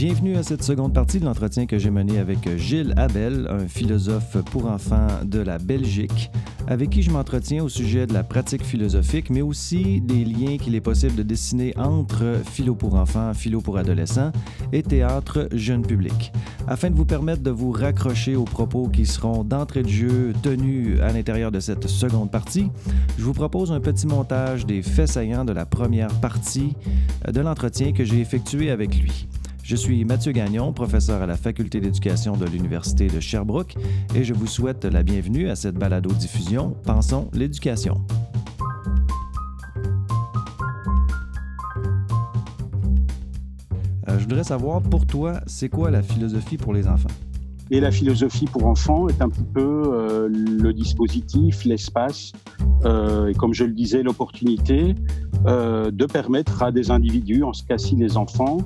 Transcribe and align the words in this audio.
Bienvenue 0.00 0.38
à 0.38 0.42
cette 0.42 0.62
seconde 0.62 0.94
partie 0.94 1.20
de 1.20 1.26
l'entretien 1.26 1.66
que 1.66 1.76
j'ai 1.76 1.90
mené 1.90 2.18
avec 2.18 2.56
Gilles 2.56 2.94
Abel, 2.96 3.46
un 3.50 3.68
philosophe 3.68 4.38
pour 4.46 4.64
enfants 4.64 5.08
de 5.26 5.40
la 5.40 5.58
Belgique, 5.58 6.30
avec 6.68 6.88
qui 6.88 7.02
je 7.02 7.10
m'entretiens 7.10 7.62
au 7.62 7.68
sujet 7.68 8.06
de 8.06 8.14
la 8.14 8.24
pratique 8.24 8.64
philosophique, 8.64 9.28
mais 9.28 9.42
aussi 9.42 10.00
des 10.00 10.24
liens 10.24 10.56
qu'il 10.56 10.74
est 10.74 10.80
possible 10.80 11.16
de 11.16 11.22
dessiner 11.22 11.76
entre 11.76 12.40
philo 12.50 12.74
pour 12.74 12.94
enfants, 12.94 13.34
philo 13.34 13.60
pour 13.60 13.76
adolescents 13.76 14.32
et 14.72 14.82
théâtre 14.82 15.50
jeune 15.52 15.82
public. 15.82 16.32
Afin 16.66 16.88
de 16.88 16.96
vous 16.96 17.04
permettre 17.04 17.42
de 17.42 17.50
vous 17.50 17.70
raccrocher 17.70 18.36
aux 18.36 18.44
propos 18.44 18.88
qui 18.88 19.04
seront 19.04 19.44
d'entrée 19.44 19.82
de 19.82 19.88
jeu 19.88 20.32
tenus 20.42 20.98
à 21.02 21.12
l'intérieur 21.12 21.52
de 21.52 21.60
cette 21.60 21.88
seconde 21.88 22.30
partie, 22.30 22.70
je 23.18 23.22
vous 23.22 23.34
propose 23.34 23.70
un 23.70 23.80
petit 23.80 24.06
montage 24.06 24.64
des 24.64 24.80
faits 24.80 25.08
saillants 25.08 25.44
de 25.44 25.52
la 25.52 25.66
première 25.66 26.20
partie 26.20 26.72
de 27.30 27.40
l'entretien 27.42 27.92
que 27.92 28.02
j'ai 28.02 28.20
effectué 28.20 28.70
avec 28.70 28.98
lui. 28.98 29.28
Je 29.70 29.76
suis 29.76 30.04
Mathieu 30.04 30.32
Gagnon, 30.32 30.72
professeur 30.72 31.22
à 31.22 31.26
la 31.26 31.36
Faculté 31.36 31.78
d'éducation 31.80 32.36
de 32.36 32.44
l'Université 32.44 33.06
de 33.06 33.20
Sherbrooke, 33.20 33.76
et 34.16 34.24
je 34.24 34.34
vous 34.34 34.48
souhaite 34.48 34.84
la 34.84 35.04
bienvenue 35.04 35.48
à 35.48 35.54
cette 35.54 35.76
balado-diffusion 35.76 36.74
Pensons 36.82 37.30
l'éducation. 37.32 38.04
Euh, 44.08 44.18
je 44.18 44.24
voudrais 44.24 44.42
savoir, 44.42 44.82
pour 44.82 45.06
toi, 45.06 45.40
c'est 45.46 45.68
quoi 45.68 45.92
la 45.92 46.02
philosophie 46.02 46.56
pour 46.56 46.72
les 46.72 46.88
enfants? 46.88 47.06
Et 47.70 47.78
la 47.78 47.92
philosophie 47.92 48.46
pour 48.46 48.66
enfants 48.66 49.06
est 49.06 49.22
un 49.22 49.28
petit 49.28 49.46
peu 49.54 49.60
euh, 49.94 50.28
le 50.28 50.72
dispositif, 50.72 51.64
l'espace, 51.64 52.32
euh, 52.84 53.28
et 53.28 53.34
comme 53.34 53.54
je 53.54 53.62
le 53.62 53.72
disais, 53.72 54.02
l'opportunité 54.02 54.96
de 55.46 56.04
permettre 56.04 56.62
à 56.62 56.70
des 56.70 56.90
individus, 56.90 57.44
en 57.44 57.54
ce 57.54 57.62
cas-ci 57.64 57.96
les 57.96 58.18
enfants, 58.18 58.58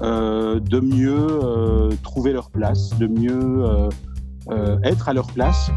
de 0.00 0.80
mieux 0.80 1.28
euh, 1.42 1.90
trouver 2.02 2.32
leur 2.32 2.50
place, 2.50 2.90
de 2.98 3.06
mieux 3.06 3.64
euh, 4.50 4.78
être 4.82 5.08
à 5.08 5.12
leur 5.12 5.26
place 5.28 5.70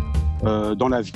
dans 0.44 0.88
la 0.88 1.02
vie. 1.02 1.14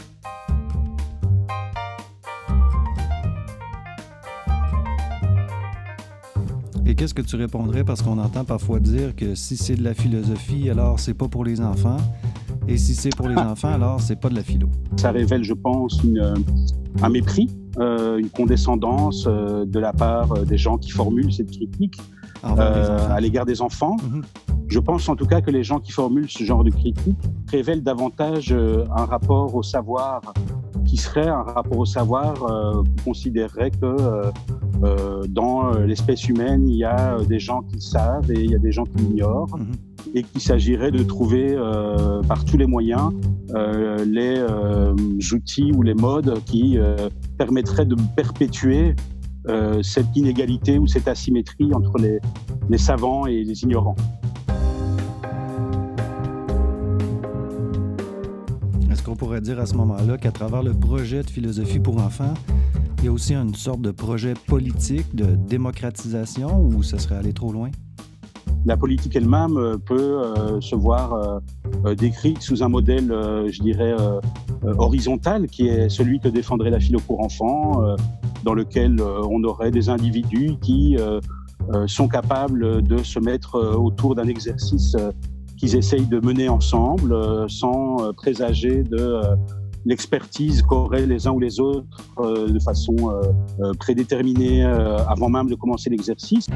Et 6.86 6.96
qu'est-ce 6.96 7.14
que 7.14 7.22
tu 7.22 7.36
répondrais? 7.36 7.84
Parce 7.84 8.02
qu'on 8.02 8.18
entend 8.18 8.44
parfois 8.44 8.80
dire 8.80 9.16
que 9.16 9.36
si 9.36 9.56
c'est 9.56 9.76
de 9.76 9.84
la 9.84 9.94
philosophie, 9.94 10.72
alors 10.72 11.00
c'est 11.00 11.14
pas 11.14 11.28
pour 11.28 11.46
les 11.46 11.62
enfants, 11.62 11.98
et 12.68 12.78
si 12.78 12.96
c'est 12.96 13.16
pour 13.16 13.28
les 13.28 13.36
ah. 13.38 13.52
enfants, 13.52 13.72
alors 13.72 14.02
c'est 14.02 14.16
pas 14.16 14.30
de 14.30 14.36
la 14.36 14.42
philo. 14.42 14.68
Ça 14.98 15.12
révèle, 15.12 15.44
je 15.44 15.54
pense, 15.54 16.02
un 17.04 17.10
mépris, 17.10 17.50
une 17.78 18.30
condescendance 18.30 19.26
de 19.26 19.80
la 19.80 19.94
part 19.94 20.46
des 20.46 20.58
gens 20.58 20.80
qui 20.80 20.90
formulent 20.90 21.32
cette 21.32 21.52
critique 21.52 22.02
euh, 22.44 23.10
à 23.10 23.20
l'égard 23.20 23.46
des 23.46 23.62
enfants. 23.62 23.98
Mhm. 24.04 24.24
Je 24.70 24.78
pense 24.78 25.10
en 25.10 25.16
tout 25.16 25.26
cas 25.26 25.42
que 25.42 25.50
les 25.50 25.64
gens 25.64 25.80
qui 25.80 25.92
formulent 25.92 26.30
ce 26.30 26.44
genre 26.44 26.64
de 26.64 26.70
critique 26.70 27.18
révèlent 27.50 27.82
davantage 27.82 28.52
euh, 28.52 28.86
un 28.96 29.06
rapport 29.06 29.56
au 29.56 29.64
savoir 29.64 30.22
qui 30.86 30.96
serait 30.96 31.28
un 31.28 31.42
rapport 31.42 31.80
au 31.80 31.86
savoir 31.86 32.44
euh, 32.44 32.84
qui 32.84 33.04
considérerait 33.04 33.72
que 33.72 33.96
euh, 34.84 35.24
dans 35.28 35.72
l'espèce 35.72 36.30
humaine, 36.30 36.70
il 36.70 36.78
y 36.78 36.84
a 36.84 37.18
des 37.28 37.40
gens 37.40 37.62
qui 37.64 37.82
savent 37.82 38.32
et 38.32 38.44
il 38.44 38.52
y 38.52 38.56
a 38.56 38.60
des 38.60 38.72
gens 38.72 38.84
qui 38.84 39.04
ignorent. 39.04 39.58
Mhm. 39.58 39.72
Et 40.14 40.24
qu'il 40.24 40.42
s'agirait 40.42 40.92
de 40.92 41.04
trouver 41.04 41.56
par 42.28 42.44
tous 42.44 42.58
les 42.58 42.66
moyens 42.66 43.12
les 43.54 44.44
outils 45.34 45.72
ou 45.72 45.84
les 45.84 45.94
modes 45.94 46.42
qui 46.46 46.80
permettraient 47.38 47.86
de 47.86 47.96
perpétuer 48.16 48.96
euh, 49.50 49.82
cette 49.82 50.16
inégalité 50.16 50.78
ou 50.78 50.86
cette 50.86 51.08
asymétrie 51.08 51.74
entre 51.74 51.98
les, 51.98 52.78
savants 52.78 53.26
et 53.26 53.44
les 53.44 53.64
ignorants. 53.64 53.96
Est-ce 58.92 59.02
qu'on 59.04 59.16
pourrait 59.16 59.42
dire 59.42 59.60
à 59.60 59.66
ce 59.66 59.74
moment-là 59.76 60.18
qu'à 60.18 60.32
travers 60.32 60.62
le 60.62 60.74
projet 60.74 61.24
de 61.24 61.30
philosophie 61.30 61.80
pour 61.80 61.98
enfants, 61.98 62.36
il 63.00 63.06
y 63.06 63.08
a 63.08 63.12
aussi 63.12 63.34
une 63.34 63.56
sorte 63.56 63.82
de 63.82 63.92
projet 63.92 64.36
politique 64.46 65.16
de 65.16 65.36
démocratisation 65.36 66.62
ou 66.62 66.84
ça 66.84 67.00
serait 67.00 67.16
aller 67.16 67.34
trop 67.34 67.52
loin? 67.52 67.72
La 68.66 68.78
politique 68.78 69.16
elle-même 69.16 69.58
euh, 69.58 69.78
peut 69.78 70.22
euh, 70.22 70.62
se 70.62 70.76
voir 70.76 71.42
décrite 71.98 72.42
sous 72.42 72.62
un 72.64 72.68
modèle, 72.68 73.08
je 73.08 73.62
dirais, 73.62 73.96
horizontal, 74.64 75.48
qui 75.48 75.68
est 75.68 75.90
celui 75.90 76.20
que 76.20 76.28
défendrait 76.28 76.70
la 76.70 76.80
philo 76.80 77.00
pour 77.00 77.22
enfants, 77.22 77.96
dans 78.44 78.54
lequel 78.54 79.00
euh, 79.00 79.22
on 79.30 79.44
aurait 79.44 79.72
des 79.72 79.90
individus 79.90 80.56
qui 80.62 80.98
euh, 80.98 81.20
euh, 81.74 81.88
sont 81.88 82.08
capables 82.08 82.82
de 82.82 82.98
se 83.04 83.20
mettre 83.20 83.60
autour 83.76 84.16
d'un 84.16 84.28
exercice 84.28 84.96
qu'ils 85.58 85.76
essayent 85.76 86.08
de 86.08 86.20
mener 86.20 86.48
ensemble 86.48 87.16
sans 87.50 88.14
présager 88.16 88.84
de 88.84 89.22
l'expertise 89.86 90.62
qu'auraient 90.62 91.06
les 91.06 91.28
uns 91.28 91.32
ou 91.32 91.40
les 91.40 91.60
autres 91.60 91.86
de 92.18 92.60
façon 92.60 92.96
prédéterminée 93.78 94.64
avant 94.64 95.28
même 95.30 95.50
de 95.50 95.56
commencer 95.56 95.90
l'exercice. 95.90 96.48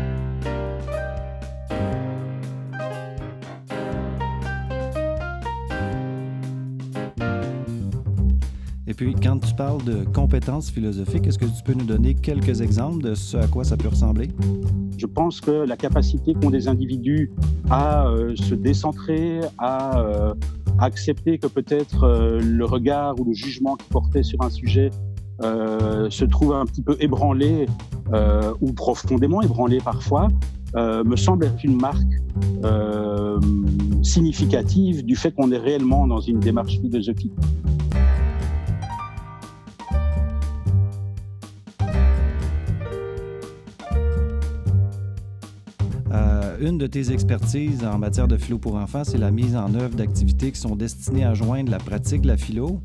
Puis, 9.03 9.15
quand 9.21 9.39
tu 9.39 9.53
parles 9.53 9.83
de 9.83 10.05
compétences 10.13 10.71
philosophiques, 10.71 11.27
est-ce 11.27 11.37
que 11.37 11.45
tu 11.45 11.63
peux 11.65 11.73
nous 11.73 11.85
donner 11.85 12.13
quelques 12.13 12.61
exemples 12.61 13.03
de 13.03 13.15
ce 13.15 13.35
à 13.35 13.47
quoi 13.47 13.65
ça 13.65 13.75
peut 13.75 13.89
ressembler? 13.89 14.29
Je 14.97 15.05
pense 15.05 15.41
que 15.41 15.51
la 15.51 15.75
capacité 15.75 16.33
qu'ont 16.33 16.49
des 16.49 16.69
individus 16.69 17.29
à 17.69 18.07
euh, 18.07 18.33
se 18.35 18.55
décentrer, 18.55 19.41
à 19.57 19.99
euh, 19.99 20.33
accepter 20.79 21.37
que 21.37 21.47
peut-être 21.47 22.05
euh, 22.05 22.39
le 22.39 22.63
regard 22.63 23.19
ou 23.19 23.25
le 23.25 23.33
jugement 23.33 23.75
qui 23.75 23.89
portait 23.89 24.23
sur 24.23 24.41
un 24.41 24.49
sujet 24.49 24.89
se 25.41 26.23
trouve 26.23 26.53
un 26.53 26.65
petit 26.65 26.81
peu 26.81 26.95
ébranlé 27.01 27.65
ou 28.61 28.71
profondément 28.71 29.41
ébranlé 29.41 29.79
parfois, 29.83 30.29
me 30.73 31.17
semble 31.17 31.47
être 31.47 31.65
une 31.65 31.75
marque 31.75 31.97
significative 34.03 35.03
du 35.03 35.17
fait 35.17 35.31
qu'on 35.31 35.51
est 35.51 35.57
réellement 35.57 36.07
dans 36.07 36.21
une 36.21 36.39
démarche 36.39 36.79
philosophique. 36.79 37.33
Une 46.63 46.77
de 46.77 46.87
tes 46.87 47.11
expertises 47.11 47.83
en 47.83 47.97
matière 47.97 48.27
de 48.27 48.37
philo 48.37 48.57
pour 48.57 48.75
enfants, 48.75 49.03
c'est 49.03 49.17
la 49.17 49.31
mise 49.31 49.55
en 49.55 49.73
œuvre 49.75 49.95
d'activités 49.95 50.51
qui 50.51 50.59
sont 50.59 50.77
destinées 50.77 51.25
à 51.25 51.33
joindre 51.33 51.69
la 51.69 51.77
pratique 51.77 52.21
de 52.21 52.27
la 52.27 52.37
philo 52.37 52.81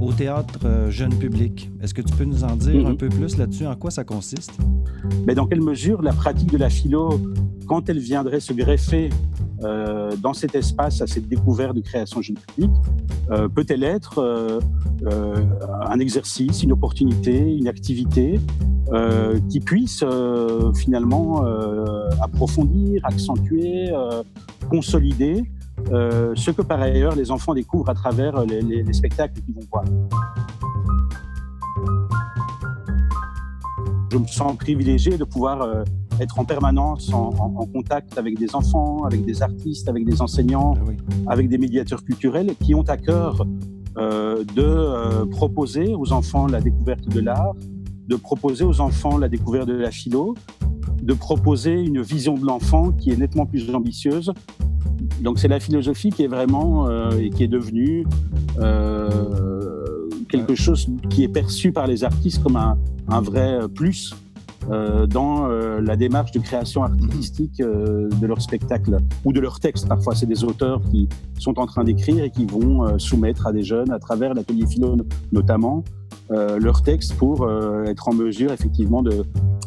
au 0.00 0.12
théâtre 0.12 0.60
euh, 0.66 0.90
jeune 0.90 1.18
public. 1.18 1.70
Est-ce 1.80 1.94
que 1.94 2.02
tu 2.02 2.14
peux 2.14 2.24
nous 2.24 2.44
en 2.44 2.56
dire 2.56 2.86
un 2.86 2.90
mhm. 2.90 2.96
peu 2.98 3.08
plus 3.08 3.38
là-dessus? 3.38 3.66
En 3.66 3.74
quoi 3.74 3.90
ça 3.90 4.04
consiste? 4.04 4.52
Mais 5.26 5.34
dans 5.34 5.46
quelle 5.46 5.62
mesure 5.62 6.02
la 6.02 6.12
pratique 6.12 6.52
de 6.52 6.58
la 6.58 6.68
philo, 6.68 7.20
quand 7.66 7.88
elle 7.88 8.00
viendrait 8.00 8.40
se 8.40 8.52
greffer 8.52 9.08
euh, 9.64 10.16
dans 10.16 10.32
cet 10.32 10.54
espace, 10.54 11.00
à 11.00 11.06
cette 11.06 11.28
découverte 11.28 11.76
de 11.76 11.80
création 11.80 12.20
public, 12.20 12.70
euh, 13.30 13.48
peut-elle 13.48 13.84
être 13.84 14.60
un 15.04 15.98
exercice, 15.98 16.62
une 16.62 16.72
opportunité, 16.72 17.38
une 17.38 17.68
activité 17.68 18.38
euh, 18.92 19.38
qui 19.48 19.60
puisse 19.60 20.02
euh, 20.02 20.72
finalement 20.74 21.46
euh, 21.46 22.10
approfondir, 22.20 23.00
accentuer, 23.06 23.90
consolider 24.68 25.44
ce 25.86 26.50
que 26.50 26.62
par 26.62 26.80
ailleurs 26.80 27.14
les 27.14 27.30
enfants 27.30 27.54
découvrent 27.54 27.88
à 27.88 27.94
travers 27.94 28.44
les, 28.44 28.92
spectacles 28.92 29.40
qu'ils 29.40 29.54
vont 29.54 29.62
voir? 29.72 29.84
Je 34.12 34.18
me 34.18 34.26
sens 34.26 34.54
privilégié 34.56 35.16
de 35.16 35.24
pouvoir 35.24 35.84
être 36.20 36.38
en 36.38 36.44
permanence 36.44 37.10
en, 37.14 37.30
contact 37.72 38.18
avec 38.18 38.38
des 38.38 38.54
enfants, 38.54 39.04
avec 39.04 39.24
des 39.24 39.42
artistes, 39.42 39.88
avec 39.88 40.04
des 40.04 40.20
enseignants, 40.20 40.74
ah 41.26 41.32
avec 41.32 41.48
des 41.48 41.56
médiateurs 41.56 42.04
culturels 42.04 42.54
qui 42.62 42.74
ont 42.74 42.82
à 42.82 42.98
cœur 42.98 43.46
de 43.96 45.24
proposer 45.30 45.94
aux 45.94 46.12
enfants 46.12 46.46
la 46.46 46.60
découverte 46.60 47.08
de 47.08 47.20
l'art, 47.20 47.54
de 48.06 48.16
proposer 48.16 48.64
aux 48.64 48.82
enfants 48.82 49.16
la 49.16 49.30
découverte 49.30 49.66
de 49.66 49.72
la 49.72 49.90
philo, 49.90 50.34
de 51.02 51.14
proposer 51.14 51.72
une 51.72 52.02
vision 52.02 52.34
de 52.34 52.44
l'enfant 52.44 52.92
qui 52.92 53.12
est 53.12 53.16
nettement 53.16 53.46
plus 53.46 53.74
ambitieuse. 53.74 54.30
Donc 55.22 55.38
c'est 55.38 55.48
la 55.48 55.60
philosophie 55.60 56.10
qui 56.10 56.24
est 56.24 56.28
vraiment 56.28 56.86
euh, 56.86 57.10
et 57.18 57.30
qui 57.30 57.44
est 57.44 57.48
devenue 57.48 58.04
euh, 58.58 59.71
quelque 60.32 60.54
chose 60.54 60.88
qui 61.10 61.22
est 61.22 61.28
perçu 61.28 61.70
par 61.70 61.86
les 61.86 62.02
artistes 62.02 62.42
comme 62.42 62.56
un, 62.56 63.20
vrai 63.20 63.60
plus 63.74 64.14
euh, 64.70 65.06
dans 65.06 65.46
la 65.46 65.96
démarche 65.96 66.32
de 66.32 66.40
création 66.40 66.82
artistique 66.82 67.58
de 67.58 68.26
leur 68.26 68.40
spectacle 68.40 68.96
ou 69.24 69.32
de 69.32 69.40
leur 69.40 69.60
texte. 69.60 69.86
Parfois, 69.86 70.14
c'est 70.14 70.26
des 70.26 70.42
auteurs 70.42 70.80
qui 70.90 71.08
sont 71.38 71.58
en 71.58 71.66
train 71.66 71.84
d'écrire 71.84 72.24
et 72.24 72.30
qui 72.30 72.46
vont 72.46 72.98
soumettre 72.98 73.46
à 73.46 73.52
des 73.52 73.62
jeunes, 73.62 73.92
à 73.92 73.98
travers 73.98 74.34
l'atelier 74.34 74.66
philo 74.66 74.96
notamment, 75.32 75.84
euh, 76.30 76.58
leur 76.58 76.82
texte 76.82 77.14
pour 77.16 77.42
euh, 77.42 77.84
être 77.84 78.08
en 78.08 78.14
mesure 78.14 78.52
effectivement 78.52 79.02
de, 79.02 79.24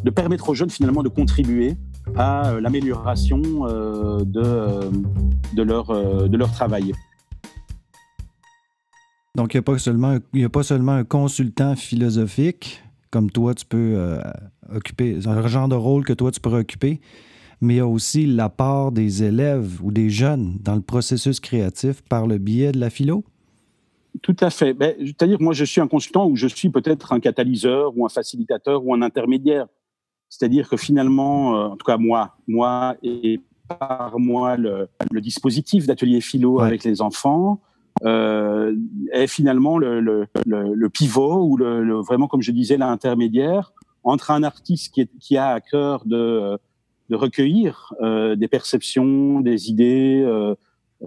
permettre 0.10 0.50
aux 0.50 0.56
jeunes 0.56 0.70
finalement 0.70 1.04
de 1.04 1.10
contribuer 1.10 1.76
à 2.16 2.54
l'amélioration 2.62 3.40
de, 3.40 4.24
de, 5.54 5.62
leur, 5.62 5.88
de 6.30 6.38
leur 6.38 6.52
travail. 6.52 6.94
Donc, 9.36 9.54
il 9.54 9.58
n'y 9.58 9.60
a, 9.60 9.64
pas 9.64 9.78
seulement, 9.78 10.18
a 10.18 10.50
pas 10.50 10.64
seulement 10.64 10.94
un 10.94 11.04
consultant 11.04 11.76
philosophique, 11.76 12.82
comme 13.12 13.30
toi, 13.30 13.54
tu 13.54 13.66
peux 13.66 13.94
euh, 13.96 14.20
occuper, 14.74 15.20
un 15.26 15.48
genre 15.48 15.68
de 15.68 15.76
rôle 15.76 16.06
que 16.06 16.14
toi, 16.14 16.32
tu 16.32 16.40
pourrais 16.40 16.62
occuper, 16.62 17.02
mais 17.62 17.76
il 17.76 17.78
y 17.78 17.82
a 17.82 17.88
aussi 17.88 18.26
l'apport 18.26 18.92
des 18.92 19.24
élèves 19.24 19.80
ou 19.84 19.92
des 19.92 20.10
jeunes 20.10 20.58
dans 20.62 20.76
le 20.76 20.82
processus 20.82 21.40
créatif 21.40 22.02
par 22.02 22.28
le 22.28 22.38
biais 22.38 22.72
de 22.72 22.80
la 22.80 22.90
philo? 22.90 23.24
Tout 24.22 24.36
à 24.40 24.50
fait. 24.50 24.74
Ben, 24.74 24.96
C'est-à-dire, 25.00 25.42
moi, 25.42 25.54
je 25.54 25.66
suis 25.66 25.82
un 25.82 25.88
consultant 25.88 26.28
ou 26.28 26.36
je 26.36 26.48
suis 26.48 26.70
peut-être 26.70 27.12
un 27.12 27.20
catalyseur 27.20 27.98
ou 27.98 28.06
un 28.06 28.10
facilitateur 28.10 28.86
ou 28.86 28.94
un 28.94 29.02
intermédiaire. 29.02 29.68
C'est-à-dire 30.30 30.70
que 30.70 30.78
finalement, 30.78 31.56
euh, 31.56 31.68
en 31.68 31.78
tout 31.78 31.86
cas 31.86 31.98
moi, 31.98 32.36
moi 32.48 32.96
et 33.04 33.40
par 33.68 34.20
moi 34.20 34.58
le, 34.58 34.88
dispositif 35.22 35.88
d'atelier 35.88 36.22
philo 36.22 36.60
avec 36.60 36.84
les 36.84 37.02
enfants, 37.02 37.62
euh, 38.04 38.76
est 39.14 39.28
finalement 39.28 39.78
le, 39.78 40.02
le, 40.02 40.28
le, 40.46 40.90
pivot 40.90 41.44
ou 41.44 41.58
le, 41.58 42.02
vraiment, 42.02 42.28
comme 42.28 42.42
je 42.42 42.52
disais, 42.52 42.78
l'intermédiaire 42.78 43.72
entre 44.04 44.32
un 44.32 44.44
artiste 44.44 44.94
qui, 44.94 45.02
est, 45.02 45.10
qui, 45.20 45.38
a 45.38 45.50
à 45.50 45.62
cœur 45.62 46.04
de, 46.06 46.60
de 47.10 47.16
recueillir 47.16 47.94
euh, 48.02 48.36
des 48.36 48.48
perceptions, 48.48 49.40
des 49.40 49.70
idées, 49.70 50.22
euh, 50.26 50.56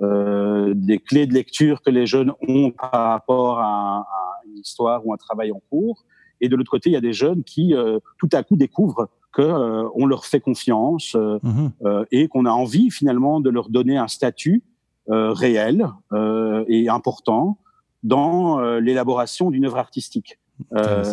euh, 0.03 0.73
des 0.75 0.99
clés 0.99 1.27
de 1.27 1.35
lecture 1.35 1.83
que 1.83 1.91
les 1.91 2.07
jeunes 2.07 2.33
ont 2.47 2.71
par 2.71 2.91
rapport 2.91 3.61
à, 3.61 4.01
à, 4.01 4.41
une 4.47 4.59
histoire 4.59 5.07
ou 5.07 5.13
un 5.13 5.17
travail 5.17 5.53
en 5.53 5.61
cours. 5.71 6.05
Et 6.41 6.49
de 6.49 6.57
l'autre 6.57 6.71
côté, 6.71 6.91
il 6.91 6.93
y 6.93 6.97
a 6.97 7.01
des 7.01 7.13
jeunes 7.13 7.45
qui, 7.45 7.75
euh, 7.75 7.99
tout 8.19 8.29
à 8.33 8.43
coup, 8.43 8.57
découvrent 8.57 9.09
que 9.33 9.43
euh, 9.43 9.89
on 9.95 10.07
leur 10.07 10.25
fait 10.25 10.41
confiance 10.41 11.15
mmh 11.15 11.69
et 12.11 12.29
qu'on 12.29 12.47
a 12.47 12.51
envie 12.51 12.91
finalement 12.91 13.41
de 13.41 13.51
leur 13.51 13.69
donner 13.69 13.97
un 13.97 14.09
statut 14.09 14.63
euh, 14.63 14.78
réel 15.09 15.89
euh, 16.13 16.65
et 16.69 16.89
important 16.89 17.59
dans 18.03 18.61
euh, 18.61 18.81
l'élaboration 18.81 19.51
d'une 19.51 19.65
œuvre 19.65 19.79
artistique. 19.79 20.39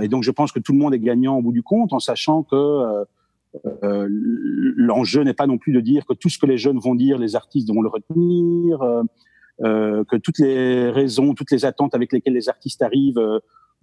et 0.01 0.07
donc, 0.07 0.23
je 0.23 0.31
pense 0.31 0.51
que 0.51 0.59
tout 0.59 0.71
le 0.71 0.79
monde 0.79 0.93
est 0.95 0.99
gagnant 0.99 1.37
au 1.37 1.41
bout 1.41 1.51
du 1.51 1.61
compte 1.61 1.93
en 1.93 1.99
sachant 1.99 2.41
que 2.41 3.05
euh, 3.83 4.07
l'enjeu 4.09 5.21
n'est 5.21 5.35
pas 5.35 5.45
non 5.45 5.57
plus 5.57 5.71
de 5.71 5.79
dire 5.79 6.05
que 6.05 6.13
tout 6.13 6.29
ce 6.29 6.39
que 6.39 6.47
les 6.47 6.57
jeunes 6.57 6.79
vont 6.79 6.95
dire, 6.95 7.19
les 7.19 7.35
artistes 7.35 7.71
vont 7.71 7.81
le 7.81 7.89
retenir, 7.89 8.81
euh, 9.63 10.03
que 10.03 10.15
toutes 10.15 10.39
les 10.39 10.89
raisons, 10.89 11.35
toutes 11.35 11.51
les 11.51 11.63
attentes 11.63 11.93
avec 11.93 12.11
lesquelles 12.11 12.33
les 12.33 12.49
artistes 12.49 12.81
arrivent 12.81 13.21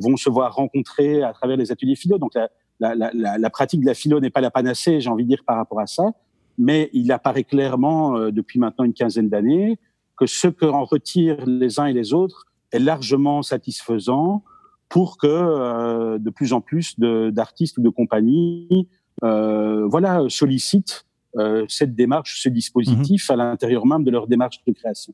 vont 0.01 0.17
se 0.17 0.29
voir 0.29 0.55
rencontrer 0.55 1.23
à 1.23 1.33
travers 1.33 1.57
les 1.57 1.71
ateliers 1.71 1.95
philo. 1.95 2.19
Donc 2.19 2.35
la, 2.35 2.49
la, 2.81 3.11
la, 3.15 3.39
la 3.39 3.51
pratique 3.51 3.81
de 3.81 3.87
la 3.87 3.95
philo 3.95 4.19
n'est 4.19 4.31
pas 4.31 4.41
la 4.41 4.51
panacée, 4.51 5.01
j'ai 5.01 5.11
envie 5.11 5.25
de 5.25 5.29
dire, 5.29 5.45
par 5.47 5.57
rapport 5.57 5.81
à 5.81 5.87
ça, 5.87 6.11
mais 6.59 6.91
il 6.93 7.13
apparaît 7.13 7.45
clairement 7.45 8.19
depuis 8.31 8.59
maintenant 8.59 8.85
une 8.85 8.95
quinzaine 8.95 9.29
d'années 9.29 9.79
que 10.17 10.27
ce 10.27 10.49
que 10.49 10.67
en 10.67 10.85
retirent 10.85 11.45
les 11.47 11.81
uns 11.81 11.87
et 11.87 11.93
les 11.93 12.13
autres 12.13 12.47
est 12.73 12.79
largement 12.79 13.43
satisfaisant 13.43 14.45
pour 14.89 15.17
que 15.17 15.27
euh, 15.27 16.19
de 16.19 16.31
plus 16.31 16.53
en 16.53 16.61
plus 16.61 16.99
d'artistes 16.99 17.79
ou 17.79 17.83
de 17.83 17.89
compagnies 17.89 18.89
euh, 19.25 19.87
voilà, 19.87 20.25
sollicitent 20.29 21.07
euh, 21.39 21.65
cette 21.69 21.95
démarche, 21.95 22.43
ce 22.43 22.49
dispositif 22.49 23.29
mmh 23.29 23.33
à 23.33 23.37
l'intérieur 23.37 23.87
même 23.87 24.05
de 24.05 24.11
leur 24.11 24.27
démarche 24.27 24.63
de 24.67 24.73
création. 24.73 25.13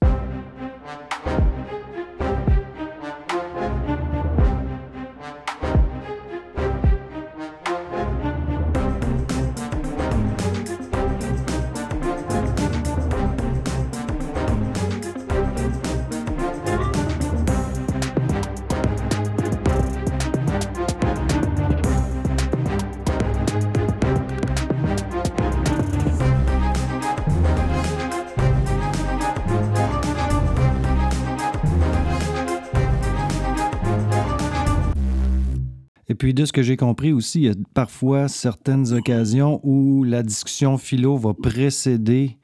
Puis 36.15 36.33
de 36.33 36.45
ce 36.47 36.53
que 36.53 36.63
j'ai 36.63 36.77
compris 36.77 37.13
aussi, 37.13 37.41
il 37.41 37.47
y 37.47 37.51
a 37.51 37.55
parfois 37.75 38.29
certaines 38.29 38.93
occasions 38.95 39.61
où 39.63 40.05
la 40.05 40.23
discussion 40.23 40.79
philo 40.79 41.19
va 41.19 41.35
précéder 41.35 42.39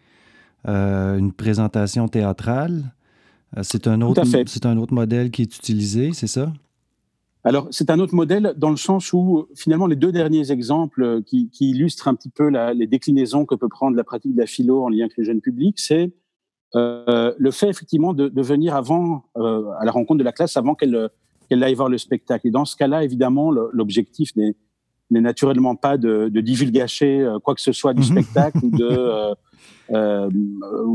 euh, 0.68 1.16
une 1.16 1.32
présentation 1.32 2.08
théâtrale. 2.08 2.94
Euh, 3.56 3.60
c'est 3.62 3.86
un, 3.86 4.02
autre, 4.02 4.22
c'est 4.46 4.66
un 4.66 4.76
autre 4.76 4.92
modèle 4.92 5.30
qui 5.30 5.42
est 5.42 5.56
utilisé, 5.56 6.12
c'est 6.12 6.26
ça? 6.26 6.52
Alors, 7.42 7.68
c'est 7.70 7.90
un 7.90 7.98
autre 8.00 8.14
modèle 8.14 8.54
dans 8.56 8.70
le 8.70 8.76
sens 8.76 9.12
où, 9.12 9.46
finalement, 9.54 9.86
les 9.86 9.96
deux 9.96 10.12
derniers 10.12 10.50
exemples 10.50 11.22
qui, 11.22 11.50
illustrent 11.60 12.08
un 12.08 12.14
petit 12.14 12.30
peu 12.30 12.48
les 12.48 12.86
déclinaisons 12.86 13.44
que 13.44 13.54
peut 13.54 13.68
prendre 13.68 13.96
la 13.96 14.04
pratique 14.04 14.34
de 14.34 14.40
la 14.40 14.46
philo 14.46 14.82
en 14.82 14.88
lien 14.88 15.04
avec 15.04 15.16
le 15.18 15.24
jeune 15.24 15.42
public, 15.42 15.78
c'est 15.78 16.12
euh, 16.74 17.34
le 17.36 17.50
fait, 17.50 17.68
effectivement, 17.68 18.14
de, 18.14 18.30
venir 18.40 18.74
avant, 18.74 19.24
à 19.36 19.84
la 19.84 19.90
rencontre 19.90 20.18
de 20.18 20.24
la 20.24 20.32
classe, 20.32 20.56
avant 20.56 20.74
qu'elle 20.74 21.10
qu'elle 21.48 21.62
aille 21.62 21.74
voir 21.74 21.88
le 21.88 21.98
spectacle. 21.98 22.46
Et 22.48 22.50
dans 22.50 22.64
ce 22.64 22.76
cas-là, 22.76 23.04
évidemment, 23.04 23.50
l'objectif 23.50 24.30
n'est 24.36 24.54
naturellement 25.10 25.76
pas 25.76 25.96
de, 25.96 26.28
de 26.28 26.40
divulgacher 26.40 27.20
euh, 27.20 27.38
quoi 27.38 27.54
que 27.54 27.60
ce 27.60 27.72
soit 27.72 27.94
du 27.94 28.00
mhm. 28.00 28.06
spectacle 28.06 28.58
ou 28.62 28.70
de 28.70 28.88
euh, 28.90 29.34
euh, 29.90 30.28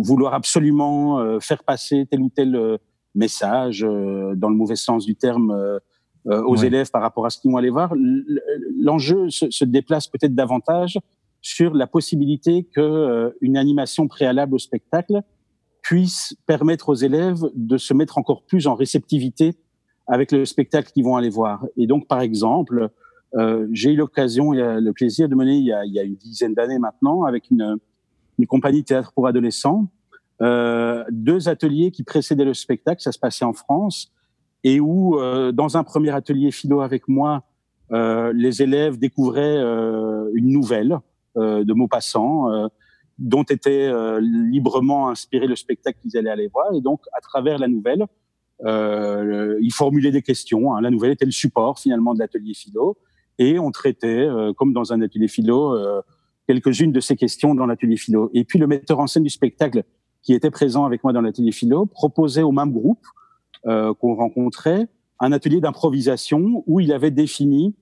vouloir 0.02 0.34
absolument 0.34 1.40
faire 1.40 1.64
passer 1.64 2.08
tel 2.10 2.22
ou 2.22 2.30
tel 2.30 2.80
message 3.16 3.82
dans 3.82 4.50
le 4.50 4.56
mauvais 4.56 4.76
sens 4.76 5.06
du 5.06 5.16
terme 5.16 5.80
aux 6.26 6.56
élèves 6.56 6.90
par 6.92 7.02
rapport 7.02 7.26
à 7.26 7.30
ce 7.30 7.40
qu'ils 7.40 7.52
vont 7.52 7.58
aller 7.58 7.70
voir. 7.70 7.94
L'enjeu 8.80 9.30
se, 9.30 9.50
se, 9.50 9.66
déplace 9.66 10.08
peut-être 10.08 10.34
davantage 10.34 11.00
sur 11.42 11.74
la 11.74 11.88
possibilité 11.88 12.68
que 12.76 13.34
une 13.42 13.58
animation 13.58 14.08
préalable 14.08 14.56
au 14.56 14.60
spectacle 14.60 15.22
puisse 15.82 16.36
permettre 16.46 16.90
aux 16.90 16.96
élèves 16.96 17.42
de 17.56 17.78
se 17.78 17.94
mettre 17.94 18.18
encore 18.18 18.44
plus 18.44 18.68
en 18.68 18.76
réceptivité 18.76 19.56
avec 20.10 20.32
le 20.32 20.44
spectacle 20.44 20.92
qu'ils 20.92 21.06
vont 21.06 21.16
aller 21.16 21.30
voir. 21.30 21.66
Et 21.78 21.88
donc, 21.88 22.08
par 22.08 22.20
exemple, 22.20 22.90
euh, 23.36 23.68
j'ai 23.72 23.94
eu 23.94 23.96
l'occasion, 23.96 24.52
le 24.52 24.92
plaisir 24.92 25.30
de 25.30 25.36
mener 25.36 25.56
il 25.56 25.66
y 25.66 25.72
a, 25.72 26.04
une 26.04 26.16
dizaine 26.16 26.54
d'années 26.54 26.80
maintenant, 26.80 27.24
avec 27.24 27.50
une, 27.52 27.78
compagnie 28.48 28.84
théâtre 28.84 29.12
pour 29.14 29.28
adolescents, 29.28 29.88
euh, 30.42 31.04
deux 31.12 31.48
ateliers 31.48 31.92
qui 31.92 32.04
précédaient 32.04 32.46
le 32.46 32.54
spectacle. 32.54 33.02
Ça 33.02 33.12
se 33.12 33.20
passait 33.20 33.46
en 33.46 33.54
France 33.54 34.12
et 34.64 34.80
où, 34.80 35.20
euh, 35.20 35.52
dans 35.52 35.78
un 35.78 35.84
premier 35.84 36.10
atelier 36.10 36.52
philo 36.52 36.82
avec 36.82 37.08
moi, 37.08 37.44
les 37.92 38.62
élèves 38.62 39.00
découvraient 39.00 39.58
une 40.36 40.52
nouvelle 40.52 41.00
de 41.36 41.74
Maupassant 41.74 42.70
dont 43.18 43.42
était 43.42 43.92
librement 44.22 45.10
inspiré 45.10 45.48
le 45.48 45.56
spectacle 45.56 45.98
qu'ils 46.00 46.16
allaient 46.16 46.30
aller 46.30 46.48
voir. 46.54 46.72
Et 46.76 46.82
donc, 46.82 47.02
à 47.18 47.20
travers 47.20 47.58
la 47.58 47.68
nouvelle, 47.68 48.06
il 48.66 49.72
formulait 49.74 50.12
des 50.12 50.22
questions. 50.22 50.76
Hein. 50.76 50.82
La 50.82 50.90
nouvelle 50.90 51.12
était 51.12 51.26
le 51.26 51.32
support 51.32 51.80
finalement 51.80 52.14
de 52.14 52.20
l'atelier 52.20 52.54
philo, 52.54 52.98
et 53.40 53.58
on 53.58 53.72
traitait, 53.72 54.28
euh, 54.28 54.54
comme 54.54 54.74
dans 54.74 54.92
un 54.94 55.02
atelier 55.02 55.30
philo, 55.30 55.74
euh, 55.74 56.02
quelques-unes 56.48 56.92
de 56.92 57.00
ces 57.00 57.16
questions 57.16 57.56
dans 57.56 57.66
l'atelier 57.66 57.96
philo. 57.96 58.30
Et 58.34 58.44
puis 58.44 58.60
le 58.60 58.68
metteur 58.68 59.00
en 59.00 59.08
scène 59.08 59.24
du 59.24 59.30
spectacle, 59.30 59.84
qui 60.22 60.34
était 60.34 60.52
présent 60.52 60.86
avec 60.86 61.04
moi 61.04 61.14
dans 61.14 61.22
l'atelier 61.22 61.54
philo, 61.54 61.86
proposait 61.86 62.42
au 62.44 62.52
même 62.52 62.72
groupe 62.72 63.06
euh, 63.66 63.94
qu'on 63.94 64.16
rencontrait 64.16 64.88
un 65.20 65.32
atelier 65.32 65.62
d'improvisation 65.62 66.64
où 66.66 66.80
il 66.80 66.92
avait 66.92 67.12
défini 67.12 67.76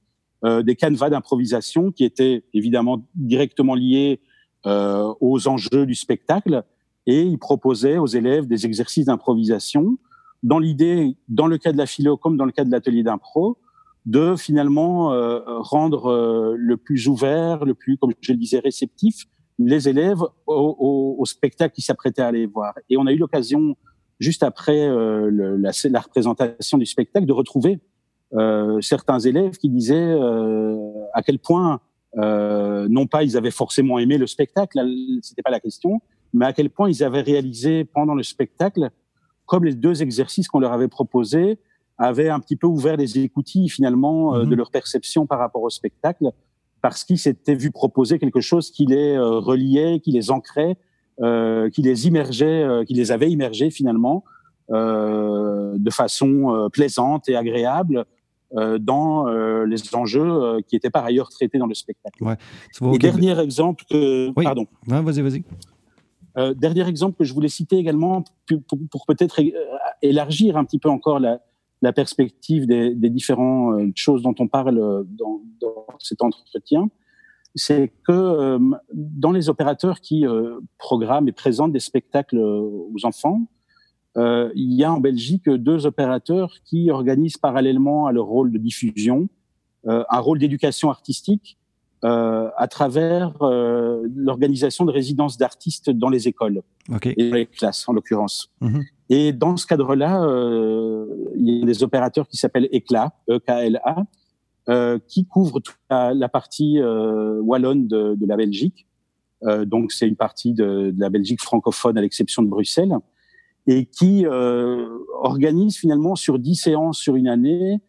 euh, 0.44 0.62
des 0.62 0.76
canevas 0.76 1.10
d'improvisation 1.10 1.92
qui 1.92 2.04
étaient 2.04 2.44
évidemment 2.54 3.04
directement 3.16 3.74
liés 3.74 4.20
euh, 4.66 5.14
aux 5.20 5.48
enjeux 5.48 5.86
du 5.86 5.96
spectacle 5.96 6.64
et 7.06 7.22
il 7.22 7.38
proposait 7.40 7.98
aux 7.98 8.08
élèves 8.08 8.48
des 8.48 8.66
exercices 8.66 9.06
d'improvisation 9.06 9.98
dans 10.44 10.60
l'idée, 10.60 11.18
dans 11.28 11.48
le 11.48 11.58
cas 11.58 11.72
de 11.72 11.78
la 11.78 11.86
philo 11.86 12.18
comme 12.18 12.38
dans 12.38 12.46
le 12.46 12.52
cas 12.52 12.64
de 12.64 12.72
l'atelier 12.72 13.04
d'impro, 13.04 13.58
de 14.08 14.36
finalement 14.38 15.14
euh, 15.14 15.40
rendre 15.46 16.10
euh, 16.10 16.56
le 16.58 16.78
plus 16.78 17.08
ouvert, 17.10 17.66
le 17.66 17.74
plus, 17.74 17.98
comme 17.98 18.14
je 18.22 18.32
le 18.32 18.38
disais, 18.38 18.60
réceptif 18.60 19.26
les 19.60 19.90
élèves 19.90 20.22
au, 20.22 20.54
au, 20.56 21.16
au 21.20 21.26
spectacle 21.26 21.76
qu'ils 21.76 21.84
s'apprêtaient 21.84 22.22
à 22.22 22.28
aller 22.28 22.46
voir. 22.46 22.74
Et 22.90 22.98
on 22.98 23.06
a 23.06 23.12
eu 23.12 23.18
l'occasion, 23.18 23.76
juste 24.20 24.44
après 24.44 24.88
euh, 24.88 25.30
la, 25.60 25.72
la, 25.90 26.00
représentation 26.00 26.78
du 26.78 26.86
spectacle, 26.86 27.26
de 27.26 27.34
retrouver 27.34 27.80
certains 28.82 29.20
élèves 29.20 29.56
qui 29.56 29.70
disaient 29.70 30.20
à 31.14 31.22
quel 31.22 31.40
point, 31.40 31.80
non 32.14 33.08
pas 33.08 33.24
ils 33.24 33.38
avaient 33.38 33.52
forcément 33.52 34.00
aimé 34.00 34.18
le 34.18 34.28
spectacle, 34.28 34.86
c'était 35.22 35.42
pas 35.42 35.50
la 35.50 35.62
question, 35.62 36.02
mais 36.34 36.46
à 36.46 36.52
quel 36.52 36.70
point 36.70 36.90
ils 36.90 37.06
avaient 37.06 37.22
réalisé 37.22 37.86
pendant 37.86 38.16
le 38.16 38.24
spectacle 38.24 38.90
comme 39.48 39.66
les 39.66 39.74
deux 39.74 40.04
exercices 40.04 40.48
qu'on 40.48 40.60
leur 40.60 40.74
avait 40.74 40.88
proposés 40.88 41.58
avaient 41.98 42.30
un 42.30 42.40
petit 42.40 42.56
peu 42.56 42.68
ouvert 42.68 42.96
les 42.96 43.18
écoutilles 43.18 43.70
finalement 43.70 44.36
euh, 44.36 44.44
de 44.44 44.52
mhm. 44.52 44.56
leur 44.56 44.70
perception 44.70 45.26
par 45.26 45.40
rapport 45.40 45.64
au 45.64 45.72
spectacle, 45.72 46.32
parce 46.82 47.04
qu'ils 47.04 47.18
s'étaient 47.18 47.56
vu 47.56 47.72
proposer 47.72 48.20
quelque 48.20 48.42
chose 48.42 48.70
qui 48.70 48.86
les 48.86 49.18
reliait, 49.18 50.00
qui 50.00 50.12
les 50.12 50.30
ancrait, 50.30 50.78
qui 51.18 51.82
les 51.82 52.08
immergeait, 52.08 52.86
qui 52.86 52.94
les 52.94 53.12
avait 53.12 53.32
immergés 53.32 53.72
finalement 53.72 54.24
de 54.70 55.90
façon 55.90 56.70
plaisante 56.72 57.28
et 57.30 57.36
agréable 57.36 58.06
dans 58.54 59.26
les 59.66 59.96
enjeux 59.96 60.62
qui 60.68 60.76
étaient 60.76 60.92
par 60.92 61.04
ailleurs 61.04 61.30
traités 61.30 61.58
dans 61.58 61.66
le 61.66 61.74
spectacle. 61.74 62.24
Ouais. 62.24 62.36
Et 62.94 63.00
dernier 63.00 63.40
exemple 63.40 63.84
que... 63.90 64.32
Pardon. 64.34 64.68
vas-y, 64.86 65.22
vas-y. 65.22 65.44
Euh, 66.38 66.54
dernier 66.54 66.88
exemple 66.88 67.18
que 67.18 67.24
je 67.24 67.34
voulais 67.34 67.50
citer 67.50 67.78
également 67.78 68.24
pour, 68.92 69.06
peut-être 69.08 69.42
euh, 69.42 69.78
élargir 70.02 70.56
un 70.58 70.66
petit 70.66 70.78
peu 70.78 70.90
encore 70.90 71.20
la, 71.20 71.40
perspective 71.94 72.68
des, 72.68 72.94
différentes 73.10 73.80
euh, 73.80 73.92
choses 73.96 74.22
dont 74.22 74.36
on 74.40 74.48
parle 74.48 75.06
dans, 75.10 75.42
cet 76.00 76.22
entretien, 76.22 76.90
c'est 77.56 77.92
que 78.08 78.60
dans 78.94 79.32
les 79.32 79.50
opérateurs 79.50 80.00
qui 80.00 80.26
programment 80.78 81.28
et 81.28 81.32
présentent 81.32 81.72
des 81.72 81.80
spectacles 81.80 82.38
aux 82.38 83.00
enfants, 83.04 83.48
il 84.16 84.74
y 84.74 84.84
a 84.84 84.94
en 84.94 85.00
Belgique 85.00 85.50
deux 85.50 85.88
opérateurs 85.88 86.54
qui 86.66 86.92
organisent 86.92 87.38
parallèlement 87.38 88.06
à 88.06 88.12
leur 88.12 88.26
rôle 88.26 88.52
de 88.52 88.60
diffusion 88.60 89.28
un 89.88 90.20
rôle 90.20 90.38
d'éducation 90.38 90.92
artistique 90.92 91.58
euh, 92.06 92.50
à 92.58 92.68
travers 92.68 93.34
euh, 93.42 94.08
l'organisation 94.16 94.86
de 94.86 94.92
résidences 94.92 95.38
d'artistes 95.38 95.90
dans 95.90 96.10
les 96.10 96.28
écoles 96.28 96.62
et 97.04 97.30
dans 97.30 97.36
les 97.36 97.48
classes 97.48 97.90
en 97.90 97.94
l'occurrence. 97.94 98.52
Mhm. 98.62 98.84
Et 99.10 99.34
dans 99.34 99.58
ce 99.58 99.66
cadre-là, 99.66 100.24
euh, 100.24 101.06
il 101.36 101.50
y 101.50 101.64
a 101.64 101.66
des 101.66 101.84
opérateurs 101.84 102.28
qui 102.28 102.38
s'appellent 102.38 102.70
ECLA, 102.72 103.14
E-K-L-A, 103.30 104.06
euh, 104.70 105.00
qui 105.08 105.26
couvrent 105.26 105.60
toute 105.60 105.78
la, 105.90 106.30
partie 106.30 106.80
euh, 106.80 107.40
wallonne 107.42 107.88
de, 107.88 108.16
de, 108.16 108.26
la 108.28 108.36
Belgique. 108.36 108.86
donc 109.66 109.92
c'est 109.92 110.08
une 110.08 110.18
partie 110.18 110.54
de, 110.54 110.92
de, 110.92 111.00
la 111.00 111.10
Belgique 111.10 111.42
francophone 111.42 111.98
à 111.98 112.02
l'exception 112.02 112.44
de 112.44 112.48
Bruxelles 112.48 112.96
et 113.66 113.86
qui 113.86 114.26
organise 115.22 115.78
finalement 115.78 116.16
sur 116.16 116.38
dix 116.40 116.56
séances 116.56 117.00
sur 117.00 117.16
une 117.16 117.28
année 117.28 117.82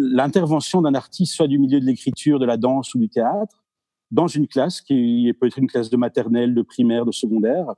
l'intervention 0.00 0.82
d'un 0.82 0.94
artiste, 0.94 1.34
soit 1.34 1.46
du 1.48 1.58
milieu 1.58 1.80
de 1.80 1.86
l'écriture, 1.86 2.38
de 2.38 2.46
la 2.46 2.56
danse 2.56 2.94
ou 2.94 2.98
du 2.98 3.08
théâtre, 3.08 3.62
dans 4.10 4.26
une 4.26 4.46
classe 4.46 4.80
qui 4.80 5.32
peut 5.40 5.46
être 5.46 5.58
une 5.58 5.68
classe 5.68 5.88
de 5.88 5.96
maternelle, 5.96 6.54
de 6.54 6.62
primaire, 6.62 7.04
de 7.06 7.12
secondaire, 7.12 7.74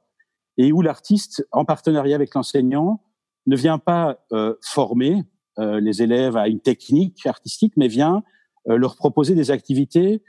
et 0.56 0.72
où 0.72 0.82
l'artiste, 0.82 1.46
en 1.52 1.64
partenariat 1.64 2.16
avec 2.16 2.34
l'enseignant, 2.34 3.00
ne 3.46 3.56
vient 3.56 3.78
pas 3.78 4.18
euh, 4.32 4.54
former 4.62 5.24
euh, 5.58 5.78
les 5.78 6.02
élèves 6.02 6.36
à 6.36 6.48
une 6.48 6.60
technique 6.60 7.26
artistique, 7.26 7.74
mais 7.76 7.86
vient 7.86 8.24
euh, 8.68 8.76
leur 8.76 8.96
proposer 8.96 9.34
des 9.34 9.52
activités 9.52 10.22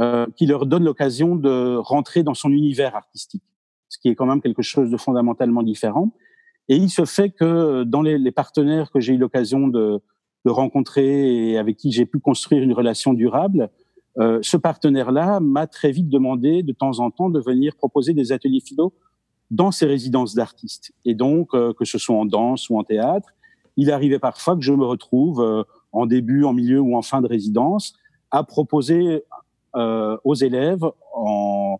euh, 0.00 0.26
qui 0.36 0.46
leur 0.46 0.66
donnent 0.66 0.84
l'occasion 0.84 1.36
de 1.36 1.76
rentrer 1.76 2.24
dans 2.24 2.34
son 2.34 2.50
univers 2.50 2.96
artistique, 2.96 3.44
ce 3.88 3.98
qui 3.98 4.08
est 4.08 4.16
quand 4.16 4.26
même 4.26 4.40
quelque 4.40 4.62
chose 4.62 4.90
de 4.90 4.96
fondamentalement 4.96 5.62
différent. 5.62 6.10
Et 6.72 6.76
il 6.76 6.88
se 6.88 7.04
fait 7.04 7.28
que 7.28 7.84
dans 7.84 8.00
les, 8.00 8.30
partenaires 8.30 8.90
que 8.90 8.98
j'ai 8.98 9.12
eu 9.12 9.18
l'occasion 9.18 9.68
de, 9.68 10.00
rencontrer 10.46 11.50
et 11.50 11.58
avec 11.58 11.76
qui 11.76 11.92
j'ai 11.92 12.06
pu 12.06 12.18
construire 12.18 12.62
une 12.62 12.72
relation 12.72 13.12
durable, 13.12 13.68
euh, 14.18 14.38
ce 14.40 14.56
partenaire-là 14.56 15.38
m'a 15.40 15.66
très 15.66 15.92
vite 15.92 16.08
demandé 16.08 16.62
de 16.62 16.72
temps 16.72 17.00
en 17.00 17.10
temps 17.10 17.28
de 17.28 17.38
venir 17.40 17.76
proposer 17.76 18.14
des 18.14 18.32
ateliers 18.32 18.60
philo 18.60 18.94
dans 19.50 19.70
ses 19.70 19.84
résidences 19.84 20.34
d'artistes. 20.34 20.92
Et 21.04 21.14
donc, 21.14 21.50
euh, 21.52 21.74
que 21.74 21.84
ce 21.84 21.98
soit 21.98 22.16
en 22.16 22.24
danse 22.24 22.70
ou 22.70 22.78
en 22.78 22.84
théâtre, 22.84 23.28
il 23.76 23.90
arrivait 23.90 24.18
parfois 24.18 24.56
que 24.56 24.62
je 24.62 24.72
me 24.72 24.86
retrouve 24.86 25.42
euh, 25.42 25.64
en 25.92 26.06
début, 26.06 26.42
en 26.44 26.54
milieu 26.54 26.80
ou 26.80 26.96
en 26.96 27.02
fin 27.02 27.20
de 27.20 27.28
résidence 27.28 27.92
à 28.30 28.44
proposer 28.44 29.24
aux 29.74 30.34
élèves 30.34 30.84
en, 31.14 31.78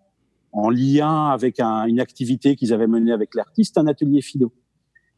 en 0.53 0.71
lien 0.71 1.29
avec 1.29 1.61
un, 1.61 1.87
une 1.87 1.99
activité 1.99 2.57
qu'ils 2.57 2.75
avaient 2.75 2.87
menée 2.87 3.13
avec 3.13 3.35
l'artiste, 3.35 3.79
un 3.79 3.87
atelier 3.87 4.21
philo. 4.21 4.53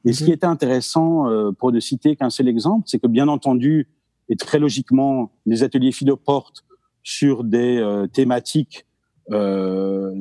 Et 0.04 0.12
ce 0.12 0.24
qui 0.24 0.32
était 0.32 0.46
intéressant, 0.46 1.28
euh, 1.28 1.50
pour 1.52 1.72
ne 1.72 1.80
citer 1.80 2.14
qu'un 2.16 2.30
seul 2.30 2.48
exemple, 2.48 2.84
c'est 2.86 2.98
que 2.98 3.06
bien 3.06 3.28
entendu, 3.28 3.88
et 4.28 4.36
très 4.36 4.58
logiquement, 4.58 5.32
les 5.46 5.62
ateliers 5.62 5.92
philo 5.92 6.16
portent 6.16 6.64
sur 7.02 7.44
des 7.44 7.78
euh, 7.78 8.06
thématiques 8.06 8.86
euh, 9.30 10.14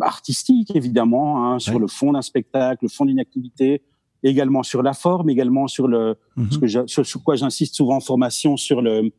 artistiques, 0.00 0.74
évidemment, 0.74 1.52
hein, 1.52 1.58
sur 1.58 1.78
le 1.78 1.86
fond 1.86 2.12
d'un 2.12 2.22
spectacle, 2.22 2.84
le 2.84 2.88
fond 2.88 3.04
d'une 3.04 3.20
activité, 3.20 3.82
également 4.22 4.62
sur 4.62 4.82
la 4.82 4.92
forme, 4.92 5.30
également 5.30 5.66
sur 5.66 5.88
le, 5.88 6.16
mhm. 6.36 6.50
ce 6.50 6.58
que 6.58 6.86
sur, 6.86 7.06
sur, 7.06 7.22
quoi 7.22 7.36
j'insiste 7.36 7.74
souvent 7.74 7.96
en 7.96 8.00
formation, 8.00 8.56
sur 8.56 8.82
le, 8.82 9.10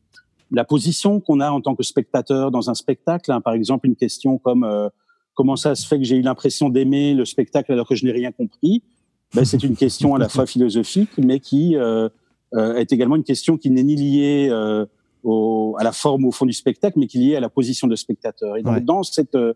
la 0.51 0.63
position 0.63 1.19
qu'on 1.19 1.39
a 1.39 1.49
en 1.49 1.61
tant 1.61 1.75
que 1.75 1.83
spectateur 1.83 2.51
dans 2.51 2.69
un 2.69 2.73
spectacle. 2.73 3.31
Hein. 3.31 3.41
par 3.41 3.53
exemple, 3.53 3.87
une 3.87 3.95
question 3.95 4.37
comme 4.37 4.63
euh, 4.63 4.89
comment 5.33 5.55
ça 5.55 5.75
se 5.75 5.87
fait 5.87 5.97
que 5.97 6.03
j'ai 6.03 6.17
eu 6.17 6.21
l'impression 6.21 6.69
d'aimer 6.69 7.13
le 7.13 7.25
spectacle 7.25 7.71
alors 7.71 7.87
que 7.87 7.95
je 7.95 8.05
n'ai 8.05 8.11
rien 8.11 8.31
compris? 8.31 8.83
Ben, 9.33 9.45
c'est 9.45 9.63
une 9.63 9.75
question 9.75 10.15
à 10.15 10.19
la 10.19 10.29
fois 10.29 10.45
philosophique, 10.45 11.11
mais 11.17 11.39
qui 11.39 11.77
euh, 11.77 12.09
euh, 12.53 12.75
est 12.75 12.91
également 12.91 13.15
une 13.15 13.23
question 13.23 13.57
qui 13.57 13.69
n'est 13.69 13.83
ni 13.83 13.95
liée 13.95 14.49
euh, 14.49 14.85
au, 15.23 15.75
à 15.79 15.83
la 15.83 15.91
forme 15.91 16.25
au 16.25 16.31
fond 16.31 16.45
du 16.45 16.53
spectacle, 16.53 16.99
mais 16.99 17.07
qui 17.07 17.17
est 17.17 17.21
liée 17.21 17.35
à 17.35 17.39
la 17.39 17.49
position 17.49 17.87
de 17.87 17.95
spectateur. 17.95 18.57
Et 18.57 18.63
donc, 18.63 18.79
dans 18.83 19.03
cette 19.03 19.35
euh, 19.35 19.53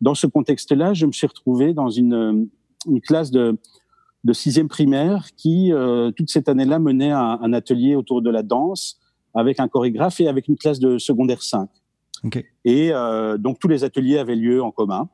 dans 0.00 0.14
ce 0.14 0.26
contexte-là, 0.26 0.94
je 0.94 1.06
me 1.06 1.12
suis 1.12 1.26
retrouvé 1.26 1.74
dans 1.74 1.90
une, 1.90 2.48
une 2.86 3.00
classe 3.00 3.30
de, 3.32 3.58
de 4.24 4.32
sixième 4.32 4.68
primaire 4.68 5.28
qui, 5.36 5.72
euh, 5.72 6.10
toute 6.12 6.30
cette 6.30 6.48
année-là, 6.48 6.78
menait 6.78 7.10
un, 7.10 7.38
un, 7.42 7.52
atelier 7.52 7.96
autour 7.96 8.22
de 8.22 8.30
la 8.30 8.42
danse 8.42 9.00
avec 9.34 9.58
un 9.60 9.68
chorégraphe 9.68 10.20
et 10.20 10.28
avec 10.28 10.48
une 10.48 10.56
classe 10.56 10.78
de 10.78 10.98
secondaire 10.98 11.42
5. 11.42 11.68
Okay. 12.24 12.46
Et 12.64 12.92
euh, 12.92 13.38
donc, 13.38 13.58
tous 13.58 13.68
les 13.68 13.84
ateliers 13.84 14.18
avaient 14.18 14.36
lieu 14.36 14.62
en 14.62 14.70
commun. 14.70 15.08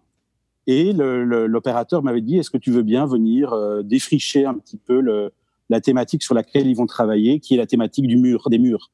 Et 0.66 0.92
l'opérateur 0.92 2.02
m'avait 2.02 2.22
dit, 2.22 2.38
est-ce 2.38 2.50
que 2.50 2.58
tu 2.58 2.70
veux 2.70 2.82
bien 2.82 3.06
venir 3.06 3.52
euh, 3.52 3.82
défricher 3.82 4.46
un 4.46 4.54
petit 4.54 4.78
peu 4.78 5.00
le, 5.00 5.30
la 5.68 5.80
thématique 5.80 6.22
sur 6.22 6.34
laquelle 6.34 6.66
ils 6.66 6.76
vont 6.76 6.86
travailler, 6.86 7.40
qui 7.40 7.54
est 7.54 7.58
la 7.58 7.66
thématique 7.66 8.06
du 8.06 8.16
mur, 8.16 8.48
des 8.50 8.58
murs. 8.58 8.90